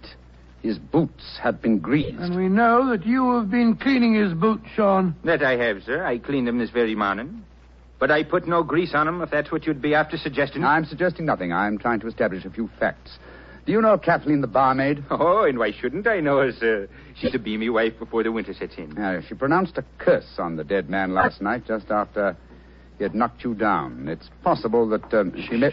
His 0.61 0.77
boots 0.77 1.37
had 1.41 1.61
been 1.61 1.79
greased. 1.79 2.19
And 2.19 2.35
we 2.35 2.49
know 2.49 2.89
that 2.89 3.05
you 3.05 3.35
have 3.35 3.49
been 3.49 3.75
cleaning 3.75 4.13
his 4.15 4.33
boots, 4.33 4.65
Sean. 4.75 5.15
That 5.23 5.43
I 5.43 5.55
have, 5.57 5.83
sir. 5.83 6.05
I 6.05 6.17
cleaned 6.17 6.47
them 6.47 6.57
this 6.57 6.69
very 6.69 6.95
morning. 6.95 7.45
But 7.99 8.11
I 8.11 8.23
put 8.23 8.47
no 8.47 8.63
grease 8.63 8.93
on 8.95 9.05
them, 9.05 9.21
if 9.21 9.29
that's 9.29 9.51
what 9.51 9.65
you'd 9.65 9.81
be 9.81 9.93
after 9.93 10.17
suggesting. 10.17 10.63
I'm 10.63 10.85
suggesting 10.85 11.25
nothing. 11.25 11.51
I'm 11.51 11.77
trying 11.77 11.99
to 11.99 12.07
establish 12.07 12.45
a 12.45 12.49
few 12.49 12.69
facts. 12.79 13.17
Do 13.65 13.73
you 13.73 13.81
know 13.81 13.97
Kathleen, 13.97 14.41
the 14.41 14.47
barmaid? 14.47 15.03
Oh, 15.11 15.43
and 15.43 15.59
why 15.59 15.71
shouldn't 15.79 16.07
I 16.07 16.21
know 16.21 16.37
her, 16.39 16.51
sir? 16.53 16.87
She's 17.15 17.35
a 17.35 17.39
be 17.39 17.57
me 17.57 17.69
wife 17.69 17.99
before 17.99 18.23
the 18.23 18.31
winter 18.31 18.53
sets 18.53 18.75
in. 18.77 18.97
Uh, 18.97 19.21
she 19.27 19.35
pronounced 19.35 19.77
a 19.77 19.83
curse 19.97 20.39
on 20.39 20.55
the 20.55 20.63
dead 20.63 20.89
man 20.89 21.13
last 21.13 21.41
night 21.41 21.67
just 21.67 21.91
after 21.91 22.37
he 22.97 23.03
had 23.03 23.13
knocked 23.13 23.43
you 23.43 23.53
down. 23.53 24.07
It's 24.07 24.29
possible 24.43 24.87
that 24.89 25.13
um, 25.13 25.33
she 25.49 25.57
may. 25.57 25.71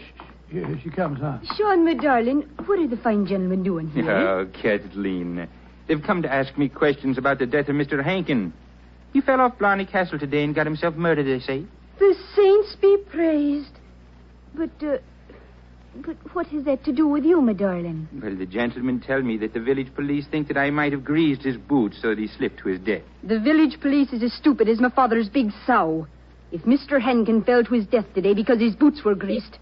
Here 0.49 0.79
she 0.83 0.89
comes, 0.89 1.19
huh? 1.19 1.39
Sean, 1.57 1.83
my 1.85 1.93
darling, 1.93 2.47
what 2.65 2.77
are 2.79 2.87
the 2.87 2.97
fine 2.97 3.25
gentlemen 3.25 3.63
doing 3.63 3.89
here? 3.89 4.05
Oh, 4.11 4.47
Kathleen. 4.61 5.47
They've 5.87 6.01
come 6.01 6.21
to 6.21 6.31
ask 6.31 6.57
me 6.57 6.67
questions 6.69 7.17
about 7.17 7.39
the 7.39 7.45
death 7.45 7.69
of 7.69 7.75
Mr. 7.75 8.03
Hankin. 8.03 8.53
He 9.13 9.21
fell 9.21 9.39
off 9.41 9.57
Blarney 9.57 9.85
Castle 9.85 10.19
today 10.19 10.43
and 10.43 10.53
got 10.53 10.65
himself 10.65 10.95
murdered, 10.95 11.25
they 11.25 11.43
say. 11.43 11.65
The 11.99 12.15
saints 12.35 12.75
be 12.79 12.97
praised. 13.11 13.71
But, 14.53 14.69
uh, 14.81 14.97
but 16.05 16.15
what 16.33 16.47
has 16.47 16.63
that 16.65 16.83
to 16.85 16.91
do 16.91 17.07
with 17.07 17.23
you, 17.23 17.41
my 17.41 17.53
darling? 17.53 18.07
Well, 18.21 18.35
the 18.35 18.45
gentlemen 18.45 18.99
tell 18.99 19.21
me 19.21 19.37
that 19.37 19.53
the 19.53 19.59
village 19.59 19.93
police 19.95 20.25
think 20.29 20.47
that 20.47 20.57
I 20.57 20.69
might 20.69 20.91
have 20.91 21.03
greased 21.03 21.41
his 21.43 21.57
boots 21.57 21.97
so 22.01 22.09
that 22.09 22.19
he 22.19 22.27
slipped 22.27 22.59
to 22.59 22.69
his 22.69 22.79
death. 22.79 23.01
The 23.23 23.39
village 23.39 23.79
police 23.81 24.11
is 24.13 24.23
as 24.23 24.33
stupid 24.33 24.69
as 24.69 24.79
my 24.79 24.89
father's 24.89 25.29
big 25.29 25.51
sow. 25.65 26.07
If 26.51 26.61
Mr. 26.61 27.01
Henkin 27.01 27.45
fell 27.45 27.63
to 27.63 27.73
his 27.73 27.85
death 27.87 28.05
today 28.13 28.33
because 28.33 28.59
his 28.59 28.75
boots 28.75 29.03
were 29.03 29.15
greased, 29.15 29.59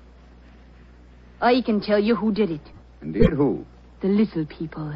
I 1.42 1.62
can 1.62 1.82
tell 1.82 2.00
you 2.00 2.16
who 2.16 2.32
did 2.32 2.52
it. 2.52 2.62
Indeed, 3.02 3.32
who? 3.32 3.66
The 4.02 4.08
little 4.08 4.46
people. 4.46 4.94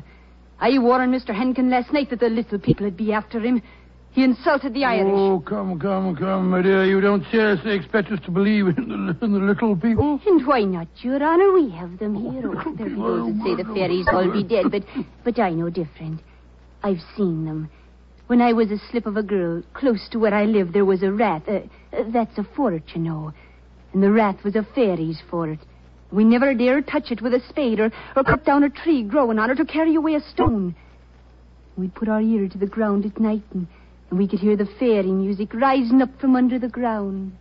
I 0.60 0.78
warned 0.78 1.14
Mr. 1.14 1.34
Henkin 1.34 1.70
last 1.70 1.92
night 1.94 2.10
that 2.10 2.20
the 2.20 2.30
little 2.30 2.60
people 2.60 2.86
would 2.86 2.98
be 2.98 3.14
after 3.14 3.40
him. 3.40 3.62
He 4.20 4.26
insulted 4.26 4.74
the 4.74 4.84
Irish. 4.84 5.14
Oh, 5.16 5.40
come, 5.40 5.80
come, 5.80 6.14
come, 6.14 6.50
my 6.50 6.62
dear. 6.62 6.84
You 6.84 7.00
don't 7.00 7.24
seriously 7.32 7.74
expect 7.74 8.12
us 8.12 8.20
to 8.26 8.32
believe 8.32 8.68
in 8.68 8.76
the, 8.90 9.26
in 9.26 9.32
the 9.32 9.40
little 9.40 9.78
people? 9.78 10.20
And 10.28 10.46
why 10.46 10.64
not, 10.64 10.90
Your 10.98 11.24
Honor? 11.24 11.54
We 11.54 11.70
have 11.70 11.98
them 12.00 12.16
here. 12.16 12.42
Oh, 12.44 12.76
there 12.76 12.90
be 12.90 12.96
those 12.96 13.34
that 13.34 13.44
say 13.46 13.64
the 13.64 13.74
fairies 13.74 14.08
all 14.12 14.30
be 14.30 14.44
dead, 14.44 14.72
but, 14.72 14.84
but 15.24 15.40
I 15.40 15.52
know 15.52 15.70
different. 15.70 16.20
I've 16.84 17.00
seen 17.16 17.46
them. 17.46 17.70
When 18.28 18.42
I 18.42 18.52
was 18.52 18.70
a 18.72 18.78
slip 18.92 19.06
of 19.06 19.16
a 19.16 19.24
girl, 19.24 19.64
close 19.74 20.10
to 20.12 20.20
where 20.20 20.34
I 20.34 20.44
lived, 20.44 20.74
there 20.74 20.84
was 20.84 21.02
a 21.02 21.14
rat. 21.14 21.44
Uh, 21.48 21.60
uh, 21.94 22.04
that's 22.12 22.38
a 22.38 22.44
fort, 22.58 22.84
you 22.94 23.00
know. 23.00 23.32
And 23.94 24.04
the 24.04 24.12
rat 24.12 24.44
was 24.44 24.58
a 24.58 24.68
fairy's 24.76 25.22
fort. 25.32 25.60
We 26.12 26.26
never 26.26 26.54
dared 26.54 26.90
touch 26.90 27.12
it 27.12 27.22
with 27.22 27.34
a 27.34 27.42
spade 27.48 27.80
or, 27.80 27.90
or 28.18 28.26
cut 28.26 28.44
down 28.44 28.66
a 28.66 28.70
tree 28.70 29.02
growing 29.02 29.40
on 29.40 29.50
it 29.50 29.62
or 29.62 29.66
carry 29.66 29.96
away 29.96 30.16
a 30.16 30.22
stone. 30.34 30.76
We'd 31.78 31.96
put 31.96 32.10
our 32.10 32.20
ear 32.20 32.50
to 32.50 32.58
the 32.58 32.68
ground 32.68 33.06
at 33.06 33.18
night 33.18 33.44
and, 33.54 33.66
and 34.10 34.20
we 34.20 34.28
could 34.28 34.40
hear 34.40 34.56
the 34.56 34.66
fairy 34.80 35.12
music 35.12 35.54
rising 35.54 36.02
up 36.02 36.10
from 36.20 36.36
under 36.36 36.60
the 36.60 36.68
ground. 36.68 37.36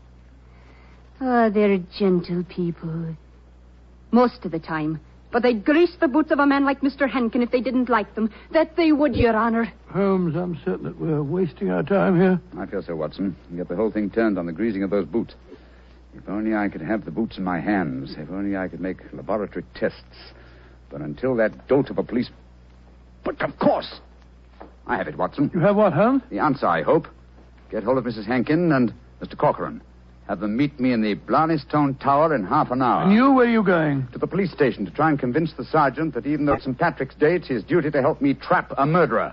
Ah, 1.21 1.49
they're 1.49 1.79
gentle 1.99 2.45
people. 2.45 3.17
Most 4.11 4.45
of 4.45 4.53
the 4.53 4.59
time. 4.59 5.01
But 5.31 5.43
they'd 5.43 5.65
grease 5.65 5.95
the 6.01 6.09
boots 6.09 6.31
of 6.31 6.39
a 6.39 6.47
man 6.47 6.65
like 6.65 6.81
Mr. 6.81 7.11
Henkin 7.11 7.43
if 7.43 7.51
they 7.51 7.61
didn't 7.61 7.91
like 7.91 8.15
them. 8.15 8.31
That 8.53 8.77
they 8.77 8.93
would, 8.93 9.15
Your 9.15 9.37
Honor. 9.37 9.71
Holmes, 9.89 10.35
I'm 10.37 10.59
certain 10.65 10.85
that 10.85 10.99
we're 10.99 11.23
wasting 11.23 11.71
our 11.71 11.83
time 11.83 12.19
here. 12.19 12.41
I 12.57 12.65
feel 12.67 12.83
so, 12.83 12.97
Watson. 12.97 13.37
You 13.51 13.59
get 13.59 13.69
the 13.69 13.77
whole 13.77 13.91
thing 13.91 14.11
turned 14.11 14.39
on 14.39 14.47
the 14.47 14.53
greasing 14.53 14.83
of 14.83 14.91
those 14.91 15.07
boots. 15.07 15.35
If 16.15 16.27
only 16.29 16.55
I 16.55 16.69
could 16.69 16.81
have 16.81 17.05
the 17.05 17.11
boots 17.11 17.37
in 17.37 17.45
my 17.45 17.61
hands. 17.61 18.15
If 18.17 18.31
only 18.31 18.57
I 18.57 18.69
could 18.69 18.81
make 18.81 18.99
laboratory 19.13 19.65
tests. 19.75 20.33
But 20.89 21.03
until 21.03 21.37
that 21.37 21.69
dolt 21.69 21.91
of 21.91 21.99
a 21.99 22.03
police. 22.03 22.31
But 23.23 23.43
of 23.43 23.59
course! 23.59 24.01
I 24.89 24.97
have 24.97 25.09
it, 25.09 25.17
Watson. 25.17 25.51
You 25.53 25.61
have 25.61 25.77
what, 25.77 25.93
Holmes? 25.93 26.23
The 26.31 26.39
answer, 26.39 26.67
I 26.67 26.83
hope. 26.83 27.07
Get 27.71 27.85
hold 27.85 27.99
of 27.99 28.05
Mrs. 28.05 28.27
Hankin 28.27 28.73
and 28.73 28.93
Mr. 29.23 29.37
Corcoran. 29.37 29.83
Have 30.27 30.41
them 30.41 30.57
meet 30.57 30.79
me 30.79 30.93
in 30.93 31.01
the 31.01 31.15
Blarney 31.15 31.59
Stone 31.59 31.95
Tower 31.97 32.35
in 32.35 32.45
half 32.45 32.71
an 32.71 32.83
hour. 32.83 33.03
And 33.03 33.13
you, 33.13 33.33
where 33.33 33.47
are 33.47 33.51
you 33.51 33.63
going? 33.63 34.09
To 34.13 34.19
the 34.19 34.27
police 34.27 34.53
station 34.53 34.85
to 34.85 34.91
try 34.91 35.09
and 35.09 35.19
convince 35.19 35.53
the 35.55 35.65
sergeant 35.65 36.15
that 36.15 36.27
even 36.27 36.47
though 36.47 36.55
it's 36.55 36.65
St. 36.65 36.79
Patrick's 36.79 37.15
Day, 37.15 37.37
it's 37.37 37.49
his 37.49 37.65
duty 37.65 37.91
to 37.91 38.01
help 38.01 38.21
me 38.21 38.35
trap 38.35 38.73
a 38.77 38.85
murderer. 38.85 39.33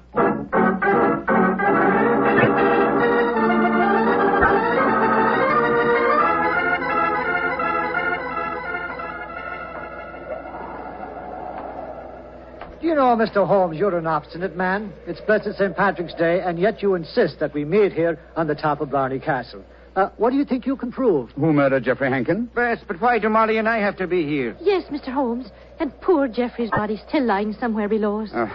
You 12.95 13.01
know, 13.01 13.17
Mr. 13.17 13.45
Holmes, 13.45 13.77
you're 13.77 13.97
an 13.97 14.07
obstinate 14.07 14.55
man. 14.55 14.93
It's 15.05 15.19
blessed 15.19 15.57
St. 15.57 15.75
Patrick's 15.75 16.13
Day, 16.13 16.39
and 16.39 16.57
yet 16.57 16.81
you 16.81 16.95
insist 16.95 17.41
that 17.41 17.53
we 17.53 17.65
meet 17.65 17.91
here 17.91 18.17
on 18.37 18.47
the 18.47 18.55
top 18.55 18.79
of 18.79 18.89
Blarney 18.89 19.19
Castle. 19.19 19.65
Uh, 19.97 20.11
what 20.15 20.29
do 20.29 20.37
you 20.37 20.45
think 20.45 20.65
you 20.65 20.77
can 20.77 20.93
prove? 20.93 21.29
Who 21.31 21.51
murdered 21.51 21.83
Jeffrey 21.83 22.09
Hankin? 22.09 22.49
Yes, 22.55 22.79
but 22.87 23.01
why 23.01 23.19
do 23.19 23.27
Molly 23.27 23.57
and 23.57 23.67
I 23.67 23.79
have 23.79 23.97
to 23.97 24.07
be 24.07 24.25
here? 24.25 24.55
Yes, 24.61 24.85
Mr. 24.85 25.09
Holmes. 25.11 25.47
And 25.77 25.91
poor 25.99 26.29
Jeffrey's 26.29 26.71
body 26.71 27.01
still 27.05 27.25
lying 27.25 27.51
somewhere 27.59 27.89
below 27.89 28.21
us. 28.21 28.29
Uh, 28.33 28.47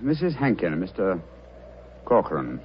Mrs. 0.00 0.36
Hankin 0.36 0.74
and 0.74 0.88
Mr. 0.88 1.20
Corcoran. 2.04 2.60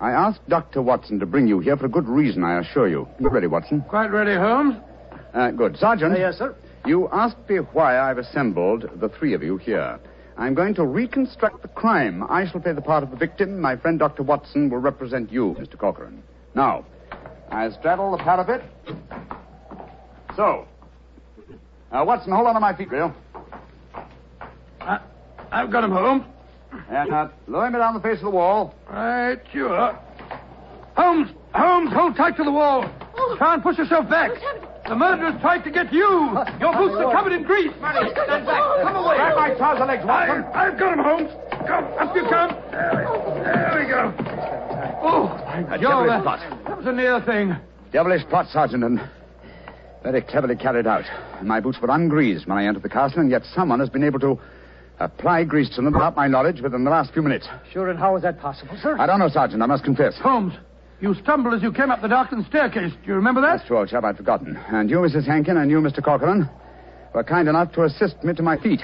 I 0.00 0.12
asked 0.12 0.40
Dr. 0.48 0.80
Watson 0.80 1.20
to 1.20 1.26
bring 1.26 1.46
you 1.46 1.60
here 1.60 1.76
for 1.76 1.84
a 1.84 1.90
good 1.90 2.08
reason, 2.08 2.44
I 2.44 2.60
assure 2.60 2.88
you. 2.88 3.06
You 3.20 3.28
ready, 3.28 3.46
Watson? 3.46 3.84
Quite 3.90 4.10
ready, 4.10 4.36
Holmes. 4.36 4.76
Uh, 5.34 5.50
good. 5.50 5.76
Sergeant. 5.76 6.14
Uh, 6.14 6.18
yes, 6.18 6.38
sir. 6.38 6.54
You 6.86 7.10
asked 7.12 7.36
me 7.46 7.56
why 7.58 8.00
I've 8.00 8.16
assembled 8.16 8.88
the 8.96 9.10
three 9.10 9.34
of 9.34 9.42
you 9.42 9.58
here. 9.58 10.00
I'm 10.42 10.54
going 10.54 10.74
to 10.74 10.84
reconstruct 10.84 11.62
the 11.62 11.68
crime. 11.68 12.24
I 12.28 12.50
shall 12.50 12.60
play 12.60 12.72
the 12.72 12.80
part 12.80 13.04
of 13.04 13.12
the 13.12 13.16
victim. 13.16 13.60
My 13.60 13.76
friend 13.76 13.96
Dr. 13.96 14.24
Watson 14.24 14.70
will 14.70 14.78
represent 14.78 15.30
you, 15.30 15.54
Mr. 15.56 15.78
Corcoran. 15.78 16.20
Now, 16.56 16.84
I 17.52 17.70
straddle 17.70 18.10
the 18.10 18.16
parapet. 18.16 18.60
So. 20.34 20.66
Uh, 21.92 22.02
Watson, 22.04 22.32
hold 22.32 22.48
on 22.48 22.54
to 22.54 22.60
my 22.60 22.74
feet, 22.74 22.90
Bill. 22.90 23.14
I, 24.80 24.98
I've 25.52 25.70
got 25.70 25.84
him, 25.84 25.92
Holmes. 25.92 26.24
And 26.90 27.12
uh, 27.12 27.28
lower 27.46 27.70
me 27.70 27.78
down 27.78 27.94
the 27.94 28.00
face 28.00 28.18
of 28.18 28.24
the 28.24 28.30
wall. 28.30 28.74
Right, 28.90 29.38
you 29.52 29.68
are. 29.68 29.94
Holmes, 30.96 31.30
Holmes, 31.54 31.92
hold 31.92 32.16
tight 32.16 32.36
to 32.38 32.42
the 32.42 32.50
wall. 32.50 32.90
Try 33.38 33.54
and 33.54 33.62
push 33.62 33.78
yourself 33.78 34.10
back. 34.10 34.32
The 34.88 34.96
murderer's 34.96 35.40
tried 35.40 35.62
to 35.64 35.70
get 35.70 35.92
you. 35.92 36.08
Your 36.60 36.72
boots 36.74 36.96
are 36.98 37.12
covered 37.12 37.32
in 37.32 37.44
grease. 37.44 37.70
Stand 37.78 38.46
back. 38.46 38.82
Come 38.82 38.96
away. 38.96 39.16
Grab 39.16 39.36
my 39.36 39.54
trouser 39.54 39.86
legs, 39.86 40.04
Watson. 40.04 40.44
I, 40.52 40.64
have 40.64 40.78
got 40.78 40.92
him, 40.94 41.04
Holmes. 41.04 41.30
Come, 41.66 41.84
up 41.98 42.16
you 42.16 42.22
come. 42.28 42.50
There 42.70 42.92
we, 42.96 43.42
there 43.44 43.76
we 43.78 43.86
go. 43.88 44.14
Oh, 45.02 45.28
by 45.46 45.74
A 45.74 45.78
Jove, 45.78 46.06
devilish 46.06 46.08
that, 46.10 46.22
plot. 46.22 46.64
that 46.66 46.76
was 46.76 46.86
a 46.86 46.92
near 46.92 47.20
thing. 47.22 47.56
Devilish 47.92 48.26
plot, 48.28 48.46
Sergeant, 48.48 48.82
and 48.82 49.00
very 50.02 50.20
cleverly 50.22 50.56
carried 50.56 50.86
out. 50.86 51.04
My 51.42 51.60
boots 51.60 51.78
were 51.80 51.88
ungreased 51.88 52.46
when 52.48 52.58
I 52.58 52.66
entered 52.66 52.82
the 52.82 52.88
castle, 52.88 53.20
and 53.20 53.30
yet 53.30 53.42
someone 53.54 53.78
has 53.78 53.88
been 53.88 54.02
able 54.04 54.18
to 54.20 54.40
apply 54.98 55.44
grease 55.44 55.68
to 55.70 55.76
them 55.76 55.92
without 55.92 56.16
my 56.16 56.26
knowledge 56.26 56.60
within 56.60 56.84
the 56.84 56.90
last 56.90 57.12
few 57.12 57.22
minutes. 57.22 57.46
Sure, 57.72 57.88
and 57.88 57.98
how 57.98 58.16
is 58.16 58.22
that 58.22 58.40
possible, 58.40 58.76
sir? 58.82 58.96
I 58.98 59.06
don't 59.06 59.18
know, 59.20 59.28
Sergeant, 59.28 59.62
I 59.62 59.66
must 59.66 59.84
confess. 59.84 60.16
Holmes, 60.18 60.54
you 61.02 61.14
stumbled 61.14 61.52
as 61.52 61.62
you 61.62 61.72
came 61.72 61.90
up 61.90 62.00
the 62.00 62.08
darkened 62.08 62.46
staircase. 62.46 62.92
Do 62.92 63.08
you 63.08 63.14
remember 63.14 63.40
that? 63.40 63.56
That's 63.58 63.66
true, 63.66 63.78
old 63.78 63.88
chap, 63.88 64.04
I'd 64.04 64.16
forgotten. 64.16 64.56
And 64.68 64.88
you, 64.88 64.98
Mrs. 64.98 65.26
Hankin, 65.26 65.56
and 65.56 65.68
you, 65.70 65.78
Mr. 65.78 66.02
Corcoran, 66.02 66.48
were 67.12 67.24
kind 67.24 67.48
enough 67.48 67.72
to 67.72 67.82
assist 67.82 68.22
me 68.22 68.32
to 68.34 68.42
my 68.42 68.56
feet. 68.56 68.80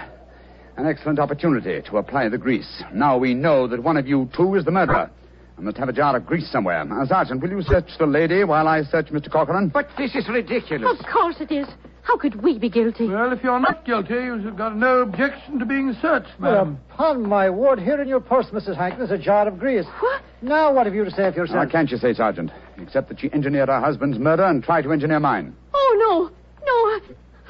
An 0.77 0.87
excellent 0.87 1.21
opportunity 1.21 1.81
to 1.89 1.97
apply 1.97 2.29
the 2.29 2.39
grease. 2.39 2.83
Now 2.93 3.17
we 3.17 3.35
know 3.35 3.69
that 3.69 3.83
one 3.83 3.97
of 3.97 4.07
you 4.07 4.29
two 4.37 4.57
is 4.57 4.65
the 4.65 4.71
murderer. 4.73 5.11
I 5.59 5.61
must 5.61 5.77
have 5.79 5.89
a 5.89 5.93
jar 5.93 6.17
of 6.17 6.25
grease 6.25 6.49
somewhere. 6.53 6.85
Now, 6.85 7.05
Sergeant, 7.05 7.43
will 7.43 7.51
you 7.51 7.63
search 7.63 7.91
the 7.99 8.07
lady 8.07 8.45
while 8.45 8.69
I 8.69 8.83
search 8.85 9.07
Mr. 9.09 9.31
Corcoran? 9.31 9.69
But 9.71 9.89
this 9.99 10.15
is 10.15 10.29
ridiculous. 10.29 10.99
Of 11.01 11.05
course 11.13 11.37
it 11.41 11.51
is. 11.51 11.67
How 12.03 12.17
could 12.17 12.41
we 12.43 12.59
be 12.59 12.71
guilty? 12.71 13.09
Well, 13.09 13.33
if 13.33 13.43
you're 13.43 13.59
not 13.61 13.85
guilty, 13.85 14.15
you've 14.15 14.57
got 14.57 14.77
no 14.77 15.01
objection 15.01 15.59
to 15.59 15.67
being 15.67 15.93
searched, 16.01 16.29
Well, 16.41 16.65
ma'am. 16.65 16.79
upon 16.95 17.29
my 17.29 17.51
word, 17.51 17.81
here 17.81 18.01
in 18.01 18.09
your 18.09 18.21
purse, 18.21 18.47
Mrs. 18.53 18.77
Hankin, 18.79 19.03
is 19.03 19.11
a 19.11 19.19
jar 19.19 19.47
of 19.49 19.59
grease. 19.59 19.85
What? 20.01 20.23
Now, 20.41 20.73
what 20.73 20.87
have 20.87 20.95
you 20.95 21.05
to 21.05 21.11
say 21.11 21.17
for 21.17 21.25
What 21.25 21.37
yourself? 21.37 21.73
can't 21.73 21.91
you 21.91 21.99
say, 21.99 22.15
Sergeant? 22.15 22.51
Except 22.79 23.09
that 23.09 23.21
she 23.21 23.31
engineered 23.33 23.69
her 23.69 23.81
husband's 23.81 24.19
murder 24.19 24.45
and 24.45 24.63
tried 24.63 24.83
to 24.83 24.93
engineer 24.93 25.21
mine. 25.21 25.55
Oh, 25.75 25.97
no. 25.99 26.65
No, 26.65 26.73
I, 26.73 27.01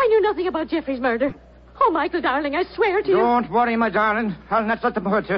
I 0.03 0.07
knew 0.09 0.23
nothing 0.23 0.49
about 0.49 0.69
Jeffrey's 0.69 0.99
murder. 1.01 1.33
Oh, 1.81 1.91
Michael, 1.93 2.23
darling, 2.23 2.57
I 2.57 2.65
swear 2.75 3.03
to 3.03 3.09
you. 3.09 3.17
Don't 3.19 3.51
worry, 3.53 3.77
my 3.77 3.91
darling. 3.91 4.35
I'll 4.51 4.65
not 4.65 4.83
let 4.83 4.95
them 4.95 5.05
hurt 5.05 5.29
you. 5.29 5.37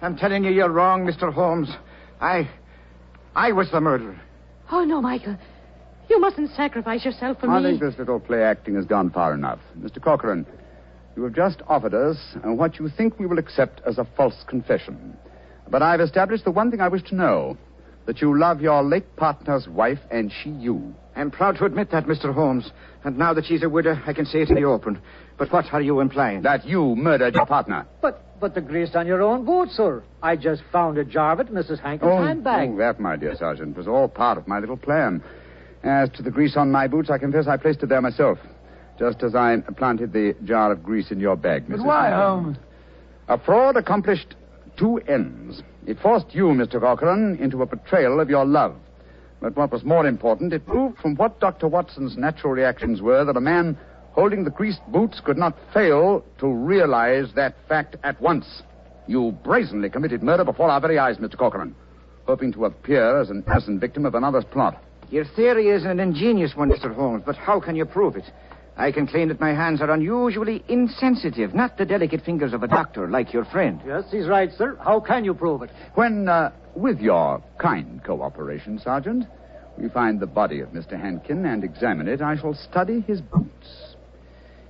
I'm 0.00 0.16
telling 0.16 0.44
you, 0.44 0.50
you're 0.52 0.70
wrong, 0.70 1.04
Mr. 1.06 1.32
Holmes. 1.32 1.68
I. 2.24 2.48
I 3.36 3.52
was 3.52 3.70
the 3.70 3.80
murderer. 3.82 4.18
Oh, 4.72 4.82
no, 4.84 5.02
Michael. 5.02 5.36
You 6.08 6.18
mustn't 6.20 6.50
sacrifice 6.56 7.04
yourself 7.04 7.38
for 7.40 7.50
I 7.50 7.60
me. 7.60 7.70
think 7.70 7.82
this 7.82 7.98
little 7.98 8.18
play 8.18 8.42
acting 8.42 8.76
has 8.76 8.86
gone 8.86 9.10
far 9.10 9.34
enough. 9.34 9.58
Mr. 9.78 10.02
Corcoran, 10.02 10.46
you 11.16 11.24
have 11.24 11.34
just 11.34 11.60
offered 11.68 11.92
us 11.92 12.16
uh, 12.36 12.52
what 12.52 12.78
you 12.78 12.88
think 12.88 13.18
we 13.18 13.26
will 13.26 13.38
accept 13.38 13.82
as 13.86 13.98
a 13.98 14.06
false 14.16 14.42
confession. 14.46 15.16
But 15.68 15.82
I've 15.82 16.00
established 16.00 16.44
the 16.44 16.50
one 16.50 16.70
thing 16.70 16.80
I 16.80 16.88
wish 16.88 17.02
to 17.04 17.14
know. 17.14 17.58
That 18.06 18.20
you 18.20 18.38
love 18.38 18.60
your 18.60 18.82
late 18.82 19.16
partner's 19.16 19.66
wife 19.68 19.98
and 20.10 20.32
she 20.42 20.50
you. 20.50 20.94
I'm 21.16 21.30
proud 21.30 21.56
to 21.58 21.64
admit 21.64 21.90
that, 21.92 22.06
Mr. 22.06 22.34
Holmes. 22.34 22.70
And 23.04 23.16
now 23.18 23.32
that 23.34 23.46
she's 23.46 23.62
a 23.62 23.68
widow, 23.68 23.96
I 24.06 24.12
can 24.12 24.26
say 24.26 24.42
it 24.42 24.50
in 24.50 24.56
the 24.56 24.64
open. 24.64 25.00
But 25.38 25.52
what 25.52 25.72
are 25.72 25.80
you 25.80 26.00
implying? 26.00 26.42
That 26.42 26.64
you 26.66 26.96
murdered 26.96 27.34
your 27.34 27.46
partner. 27.46 27.86
But 28.02 28.20
but 28.40 28.54
the 28.54 28.60
grease 28.60 28.94
on 28.94 29.06
your 29.06 29.22
own 29.22 29.44
boot, 29.46 29.70
sir. 29.70 30.02
I 30.22 30.36
just 30.36 30.62
found 30.72 30.98
a 30.98 31.04
jar 31.04 31.32
of 31.32 31.40
it 31.40 31.48
in 31.48 31.54
Mrs. 31.54 31.80
Hankin's 31.80 32.10
Oh, 32.12 32.22
handbag. 32.22 32.70
oh, 32.70 32.76
that, 32.78 33.00
my 33.00 33.16
dear 33.16 33.34
Sergeant, 33.36 33.76
was 33.76 33.86
all 33.88 34.08
part 34.08 34.36
of 34.36 34.46
my 34.48 34.58
little 34.58 34.76
plan. 34.76 35.22
As 35.82 36.10
to 36.10 36.22
the 36.22 36.30
grease 36.30 36.56
on 36.56 36.70
my 36.70 36.86
boots, 36.88 37.10
I 37.10 37.18
confess 37.18 37.46
I 37.46 37.56
placed 37.56 37.82
it 37.82 37.88
there 37.88 38.02
myself. 38.02 38.38
Just 38.98 39.22
as 39.22 39.34
I 39.34 39.56
planted 39.76 40.12
the 40.12 40.34
jar 40.44 40.72
of 40.72 40.82
grease 40.82 41.10
in 41.10 41.20
your 41.20 41.36
bag, 41.36 41.66
Mrs. 41.68 41.78
But 41.78 41.86
why, 41.86 42.02
Hankin. 42.10 42.18
Holmes? 42.20 42.56
A 43.28 43.38
fraud 43.38 43.76
accomplished 43.76 44.34
two 44.76 44.98
ends. 45.08 45.62
It 45.86 46.00
forced 46.00 46.34
you, 46.34 46.46
Mr. 46.46 46.80
Corcoran, 46.80 47.36
into 47.40 47.62
a 47.62 47.66
betrayal 47.66 48.20
of 48.20 48.30
your 48.30 48.44
love. 48.44 48.74
But 49.40 49.56
what 49.56 49.70
was 49.70 49.84
more 49.84 50.06
important, 50.06 50.52
it 50.52 50.66
proved 50.66 50.98
from 50.98 51.16
what 51.16 51.40
Dr. 51.40 51.68
Watson's 51.68 52.16
natural 52.16 52.54
reactions 52.54 53.02
were 53.02 53.24
that 53.24 53.36
a 53.36 53.40
man 53.40 53.76
holding 54.12 54.44
the 54.44 54.50
creased 54.50 54.80
boots 54.88 55.20
could 55.20 55.36
not 55.36 55.58
fail 55.74 56.24
to 56.38 56.46
realize 56.46 57.32
that 57.34 57.54
fact 57.68 57.96
at 58.02 58.18
once. 58.20 58.62
You 59.06 59.32
brazenly 59.44 59.90
committed 59.90 60.22
murder 60.22 60.44
before 60.44 60.70
our 60.70 60.80
very 60.80 60.98
eyes, 60.98 61.18
Mr. 61.18 61.36
Corcoran, 61.36 61.74
hoping 62.26 62.52
to 62.54 62.64
appear 62.64 63.20
as 63.20 63.28
an 63.28 63.44
innocent 63.46 63.80
victim 63.80 64.06
of 64.06 64.14
another's 64.14 64.44
plot. 64.44 64.82
Your 65.10 65.26
theory 65.36 65.68
is 65.68 65.84
an 65.84 66.00
ingenious 66.00 66.56
one, 66.56 66.70
Mr. 66.70 66.94
Holmes, 66.94 67.24
but 67.26 67.36
how 67.36 67.60
can 67.60 67.76
you 67.76 67.84
prove 67.84 68.16
it? 68.16 68.24
I 68.76 68.90
can 68.90 69.06
claim 69.06 69.28
that 69.28 69.40
my 69.40 69.54
hands 69.54 69.80
are 69.80 69.90
unusually 69.90 70.64
insensitive, 70.68 71.54
not 71.54 71.78
the 71.78 71.84
delicate 71.84 72.24
fingers 72.24 72.52
of 72.52 72.62
a 72.62 72.68
doctor 72.68 73.08
like 73.08 73.32
your 73.32 73.44
friend. 73.44 73.80
Yes, 73.86 74.04
he's 74.10 74.26
right, 74.26 74.50
sir. 74.52 74.76
How 74.82 74.98
can 74.98 75.24
you 75.24 75.32
prove 75.32 75.62
it? 75.62 75.70
When, 75.94 76.28
uh, 76.28 76.50
with 76.74 77.00
your 77.00 77.42
kind 77.58 78.02
cooperation, 78.02 78.80
Sergeant, 78.80 79.26
we 79.78 79.88
find 79.88 80.18
the 80.18 80.26
body 80.26 80.60
of 80.60 80.70
Mr. 80.70 81.00
Hankin 81.00 81.46
and 81.46 81.62
examine 81.62 82.08
it, 82.08 82.20
I 82.20 82.36
shall 82.36 82.54
study 82.54 83.00
his 83.00 83.20
boots. 83.20 83.96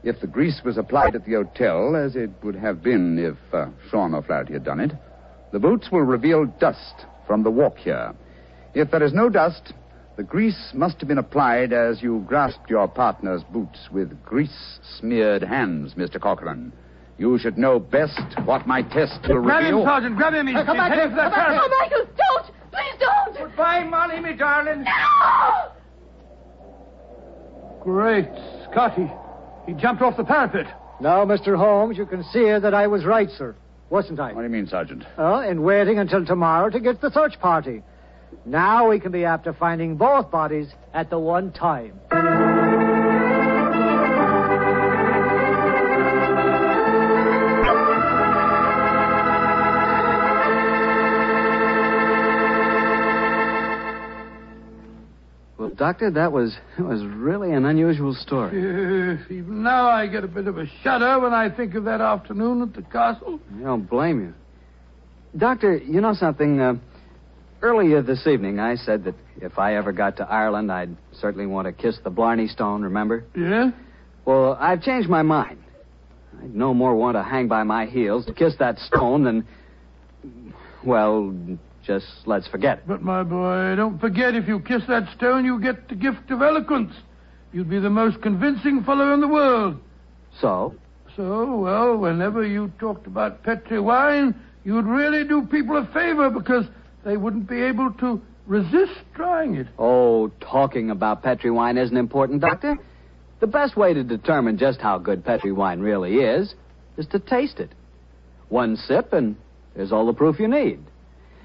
If 0.03 0.21
the 0.21 0.27
grease 0.27 0.61
was 0.63 0.77
applied 0.77 1.15
at 1.15 1.25
the 1.25 1.33
hotel, 1.33 1.97
as 1.97 2.15
it 2.15 2.31
would 2.43 2.57
have 2.57 2.83
been 2.83 3.19
if 3.19 3.55
uh, 3.55 3.69
Sean 3.91 4.15
O'Flaherty 4.15 4.53
had 4.53 4.65
done 4.65 4.81
it, 4.81 4.93
the 5.51 5.59
boots 5.59 5.91
will 5.91 6.03
reveal 6.03 6.45
dust 6.45 7.07
from 7.27 7.43
the 7.43 7.51
walk 7.51 7.79
here. 7.79 8.13
If 8.75 8.91
there 8.91 9.03
is 9.03 9.15
no 9.15 9.31
dust, 9.31 9.73
the 10.17 10.23
grease 10.23 10.71
must 10.75 10.99
have 11.01 11.09
been 11.09 11.19
applied 11.19 11.73
as 11.73 12.03
you 12.03 12.25
grasped 12.27 12.71
your 12.71 12.87
partner's 12.89 13.43
boots 13.45 13.89
with 13.93 14.23
grease 14.25 14.79
smeared 14.99 15.43
hands, 15.43 15.95
Mr. 15.95 16.21
Corcoran. 16.21 16.73
You 17.19 17.39
should 17.39 17.59
know 17.59 17.79
best 17.79 18.21
what 18.45 18.67
my 18.67 18.83
test 18.83 19.21
will 19.29 19.43
Grab 19.43 19.63
him. 19.65 19.83
Sergeant. 19.85 20.17
Grab 20.17 20.35
him. 20.35 20.47
He's, 20.49 20.57
Come 20.57 20.77
back 20.77 20.91
heading 20.93 21.11
here. 21.11 21.11
for 21.11 21.17
that 21.17 21.33
Come 21.33 21.55
back. 21.55 21.61
Oh, 21.63 21.69
Michael, 21.81 22.07
don't! 22.17 22.47
Please 22.73 22.97
don't! 22.99 23.39
Goodbye, 23.49 23.85
Molly, 23.85 24.21
me 24.21 24.33
darling. 24.37 24.83
No! 24.85 25.71
Great 27.81 28.29
Scotty. 28.71 29.11
He 29.67 29.75
jumped 29.75 30.03
off 30.03 30.17
the 30.17 30.25
parapet. 30.25 30.67
Now, 31.01 31.25
Mr. 31.25 31.57
Holmes, 31.57 31.97
you 31.99 32.07
can 32.07 32.23
see 32.25 32.45
that 32.45 32.75
I 32.75 32.87
was 32.87 33.05
right, 33.05 33.29
sir. 33.31 33.55
Wasn't 33.91 34.19
I? 34.19 34.33
What 34.33 34.41
do 34.41 34.47
you 34.47 34.53
mean, 34.53 34.67
Sergeant? 34.67 35.05
Uh, 35.19 35.45
in 35.49 35.63
waiting 35.63 35.99
until 35.99 36.25
tomorrow 36.25 36.71
to 36.71 36.81
get 36.81 37.01
the 37.01 37.11
search 37.13 37.39
party. 37.39 37.83
Now 38.45 38.89
we 38.91 39.01
can 39.01 39.13
be 39.13 39.25
after 39.25 39.53
finding 39.53 39.97
both 39.97 40.31
bodies 40.31 40.69
at 40.93 41.11
the 41.11 41.19
one 41.19 41.53
time. 41.53 42.01
Well, 55.57 55.71
Doctor, 55.71 56.11
that 56.11 56.33
was 56.33 56.57
that 56.77 56.85
was 56.85 57.03
really 57.05 57.53
an 57.53 57.65
unusual 57.65 58.13
story. 58.15 58.61
Yes, 58.61 59.21
even 59.31 59.63
now 59.63 59.89
I 59.89 60.07
get 60.09 60.25
a 60.25 60.29
bit 60.29 60.49
of 60.49 60.59
a 60.59 60.67
shudder 60.83 61.21
when 61.21 61.33
I 61.33 61.49
think 61.49 61.75
of 61.75 61.85
that 61.85 62.01
afternoon 62.01 62.63
at 62.63 62.75
the 62.75 62.83
castle. 62.83 63.39
I 63.57 63.63
don't 63.63 63.89
blame 63.89 64.21
you. 64.21 64.35
Doctor, 65.39 65.77
you 65.77 66.01
know 66.01 66.15
something? 66.15 66.61
Uh, 66.61 66.75
earlier 67.65 68.03
this 68.03 68.27
evening, 68.27 68.61
I 68.61 68.77
said 68.77 69.05
that 69.05 69.15
if 69.41 69.59
I 69.59 69.77
ever 69.77 69.91
got 69.91 70.19
to 70.19 70.31
Ireland, 70.31 70.71
I'd 70.71 70.95
certainly 71.13 71.47
want 71.47 71.67
to 71.67 71.73
kiss 71.73 71.99
the 72.05 72.11
Blarney 72.11 72.47
Stone, 72.47 72.83
remember? 72.83 73.25
Yeah? 73.35 73.71
Well, 74.27 74.59
I've 74.61 74.83
changed 74.83 75.09
my 75.09 75.23
mind. 75.23 75.59
I'd 76.43 76.55
no 76.55 76.75
more 76.75 76.95
want 76.95 77.17
to 77.17 77.23
hang 77.23 77.49
by 77.49 77.63
my 77.63 77.87
heels 77.87 78.27
to 78.27 78.35
kiss 78.35 78.53
that 78.59 78.79
stone 78.81 79.25
than. 79.25 79.47
Well, 80.85 81.35
just 81.87 82.07
let's 82.27 82.47
forget 82.49 82.79
it. 82.79 82.85
But, 82.87 83.01
my 83.01 83.23
boy, 83.23 83.75
don't 83.77 83.99
forget 83.99 84.35
if 84.35 84.47
you 84.47 84.61
kiss 84.61 84.83
that 84.89 85.09
stone, 85.17 85.47
you 85.47 85.59
get 85.59 85.89
the 85.89 85.95
gift 85.95 86.31
of 86.31 86.43
eloquence. 86.43 86.93
You'd 87.55 87.71
be 87.71 87.81
the 87.81 87.91
most 87.91 88.21
convincing 88.21 88.85
fellow 88.85 89.15
in 89.15 89.23
the 89.23 89.29
world. 89.29 89.81
So? 90.39 90.75
So, 91.17 91.57
well, 91.61 91.97
whenever 91.97 92.45
you 92.45 92.73
talked 92.79 93.07
about 93.07 93.43
Petri 93.43 93.81
wine, 93.81 94.35
you'd 94.65 94.85
really 94.85 95.27
do 95.27 95.47
people 95.47 95.79
a 95.79 95.87
favor 95.95 96.29
because 96.29 96.67
they 97.05 97.17
wouldn't 97.17 97.49
be 97.49 97.63
able 97.63 97.93
to 98.01 98.21
resist 98.47 98.93
trying 99.15 99.55
it. 99.57 99.67
Oh, 99.79 100.29
talking 100.41 100.91
about 100.91 101.23
Petri 101.23 101.51
wine 101.51 101.79
isn't 101.79 101.97
important, 101.97 102.41
Doctor. 102.41 102.77
The 103.41 103.47
best 103.47 103.77
way 103.77 103.93
to 103.95 104.03
determine 104.03 104.59
just 104.59 104.81
how 104.81 104.99
good 104.99 105.25
Petri 105.25 105.53
wine 105.53 105.81
really 105.81 106.17
is 106.17 106.55
is 106.97 107.07
to 107.09 107.19
taste 107.19 107.61
it. 107.61 107.71
One 108.49 108.77
sip, 108.77 109.13
and 109.13 109.37
there's 109.75 109.93
all 109.93 110.07
the 110.07 110.13
proof 110.13 110.39
you 110.39 110.49
need. 110.49 110.81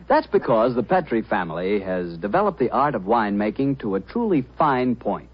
That's 0.07 0.27
because 0.27 0.75
the 0.75 0.83
Petri 0.83 1.21
family 1.21 1.79
has 1.81 2.17
developed 2.17 2.59
the 2.59 2.71
art 2.71 2.95
of 2.95 3.03
winemaking 3.03 3.79
to 3.81 3.95
a 3.95 3.99
truly 3.99 4.45
fine 4.57 4.95
point. 4.95 5.29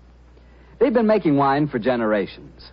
They've 0.79 0.93
been 0.93 1.07
making 1.07 1.37
wine 1.37 1.67
for 1.67 1.79
generations. 1.79 2.71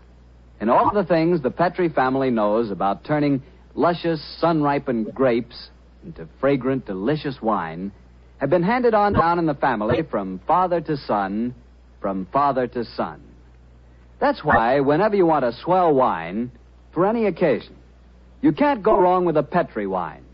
And 0.60 0.70
all 0.70 0.92
the 0.92 1.04
things 1.04 1.42
the 1.42 1.50
Petri 1.50 1.88
family 1.88 2.30
knows 2.30 2.70
about 2.70 3.04
turning 3.04 3.42
luscious, 3.74 4.22
sun 4.40 4.62
ripened 4.62 5.14
grapes 5.14 5.70
into 6.04 6.28
fragrant, 6.40 6.86
delicious 6.86 7.40
wine 7.40 7.92
have 8.38 8.50
been 8.50 8.62
handed 8.62 8.94
on 8.94 9.12
down 9.12 9.38
in 9.38 9.46
the 9.46 9.54
family 9.54 10.02
from 10.02 10.40
father 10.46 10.80
to 10.80 10.96
son, 10.96 11.54
from 12.00 12.26
father 12.32 12.66
to 12.66 12.84
son. 12.84 13.22
That's 14.20 14.42
why, 14.44 14.80
whenever 14.80 15.16
you 15.16 15.26
want 15.26 15.44
a 15.44 15.52
swell 15.52 15.94
wine, 15.94 16.50
for 16.92 17.06
any 17.06 17.26
occasion, 17.26 17.76
you 18.40 18.52
can't 18.52 18.82
go 18.82 18.98
wrong 18.98 19.24
with 19.24 19.36
a 19.36 19.42
Petri 19.42 19.86
wine. 19.86 20.24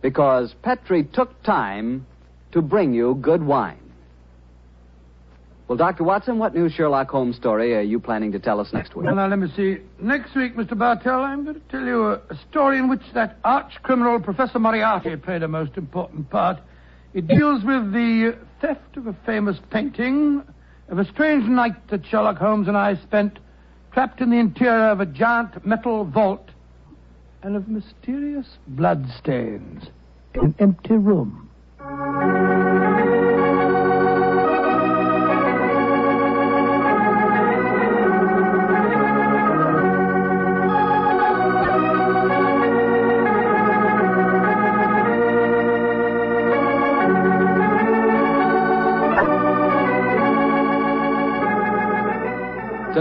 Because 0.00 0.54
Petri 0.62 1.04
took 1.04 1.42
time 1.42 2.06
to 2.52 2.62
bring 2.62 2.94
you 2.94 3.16
good 3.20 3.42
wine. 3.42 3.87
Well, 5.68 5.76
Dr. 5.76 6.02
Watson, 6.02 6.38
what 6.38 6.54
new 6.54 6.70
Sherlock 6.70 7.10
Holmes 7.10 7.36
story 7.36 7.74
are 7.74 7.82
you 7.82 8.00
planning 8.00 8.32
to 8.32 8.38
tell 8.38 8.58
us 8.58 8.72
next 8.72 8.96
week? 8.96 9.04
Well, 9.04 9.14
now, 9.14 9.28
let 9.28 9.38
me 9.38 9.52
see. 9.54 9.76
Next 10.00 10.34
week, 10.34 10.56
Mr. 10.56 10.76
Bartell, 10.76 11.20
I'm 11.20 11.44
going 11.44 11.56
to 11.56 11.68
tell 11.68 11.84
you 11.84 12.06
a, 12.06 12.14
a 12.30 12.38
story 12.50 12.78
in 12.78 12.88
which 12.88 13.02
that 13.12 13.36
arch 13.44 13.74
criminal, 13.82 14.18
Professor 14.18 14.58
Moriarty, 14.58 15.14
played 15.16 15.42
a 15.42 15.48
most 15.48 15.76
important 15.76 16.30
part. 16.30 16.58
It 17.12 17.28
deals 17.28 17.62
with 17.64 17.92
the 17.92 18.38
theft 18.62 18.96
of 18.96 19.08
a 19.08 19.16
famous 19.26 19.58
painting, 19.70 20.42
of 20.88 20.98
a 20.98 21.04
strange 21.04 21.44
night 21.44 21.88
that 21.88 22.06
Sherlock 22.06 22.38
Holmes 22.38 22.66
and 22.66 22.76
I 22.76 22.96
spent 23.02 23.38
trapped 23.92 24.22
in 24.22 24.30
the 24.30 24.38
interior 24.38 24.88
of 24.88 25.00
a 25.00 25.06
giant 25.06 25.66
metal 25.66 26.06
vault, 26.06 26.48
and 27.42 27.56
of 27.56 27.68
mysterious 27.68 28.56
bloodstains 28.68 29.84
in 30.32 30.40
an 30.40 30.54
empty 30.58 30.94
room. 30.94 31.47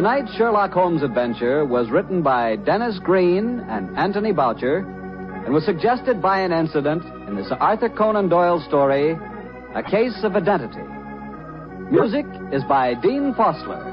Tonight's 0.08 0.38
Sherlock 0.38 0.72
Holmes 0.72 1.04
adventure 1.04 1.66
was 1.66 1.90
written 1.90 2.22
by 2.22 2.56
Dennis 2.56 2.98
Green 2.98 3.60
and 3.68 3.98
Anthony 3.98 4.32
Boucher 4.32 4.78
and 5.44 5.54
was 5.54 5.66
suggested 5.66 6.22
by 6.22 6.40
an 6.40 6.54
incident 6.54 7.04
in 7.28 7.36
the 7.36 7.44
Sir 7.44 7.56
Arthur 7.56 7.90
Conan 7.90 8.30
Doyle 8.30 8.64
story, 8.66 9.18
A 9.76 9.84
Case 9.84 10.18
of 10.24 10.38
Identity. 10.38 10.80
Music 11.92 12.26
is 12.54 12.64
by 12.70 12.94
Dean 12.94 13.34
Fosler. 13.34 13.84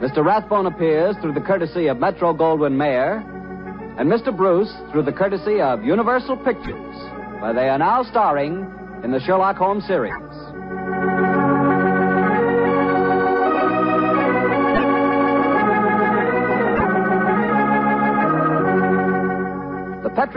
Mr. 0.00 0.24
Rathbone 0.24 0.66
appears 0.66 1.14
through 1.22 1.34
the 1.34 1.40
courtesy 1.40 1.86
of 1.86 2.00
Metro 2.00 2.34
Goldwyn 2.34 2.76
Mayer, 2.76 3.18
and 4.00 4.10
Mr. 4.10 4.36
Bruce 4.36 4.74
through 4.90 5.04
the 5.04 5.12
courtesy 5.12 5.60
of 5.60 5.84
Universal 5.84 6.38
Pictures, 6.38 6.96
where 7.40 7.54
they 7.54 7.68
are 7.68 7.78
now 7.78 8.02
starring 8.02 8.68
in 9.04 9.12
the 9.12 9.20
Sherlock 9.20 9.56
Holmes 9.56 9.86
series. 9.86 10.31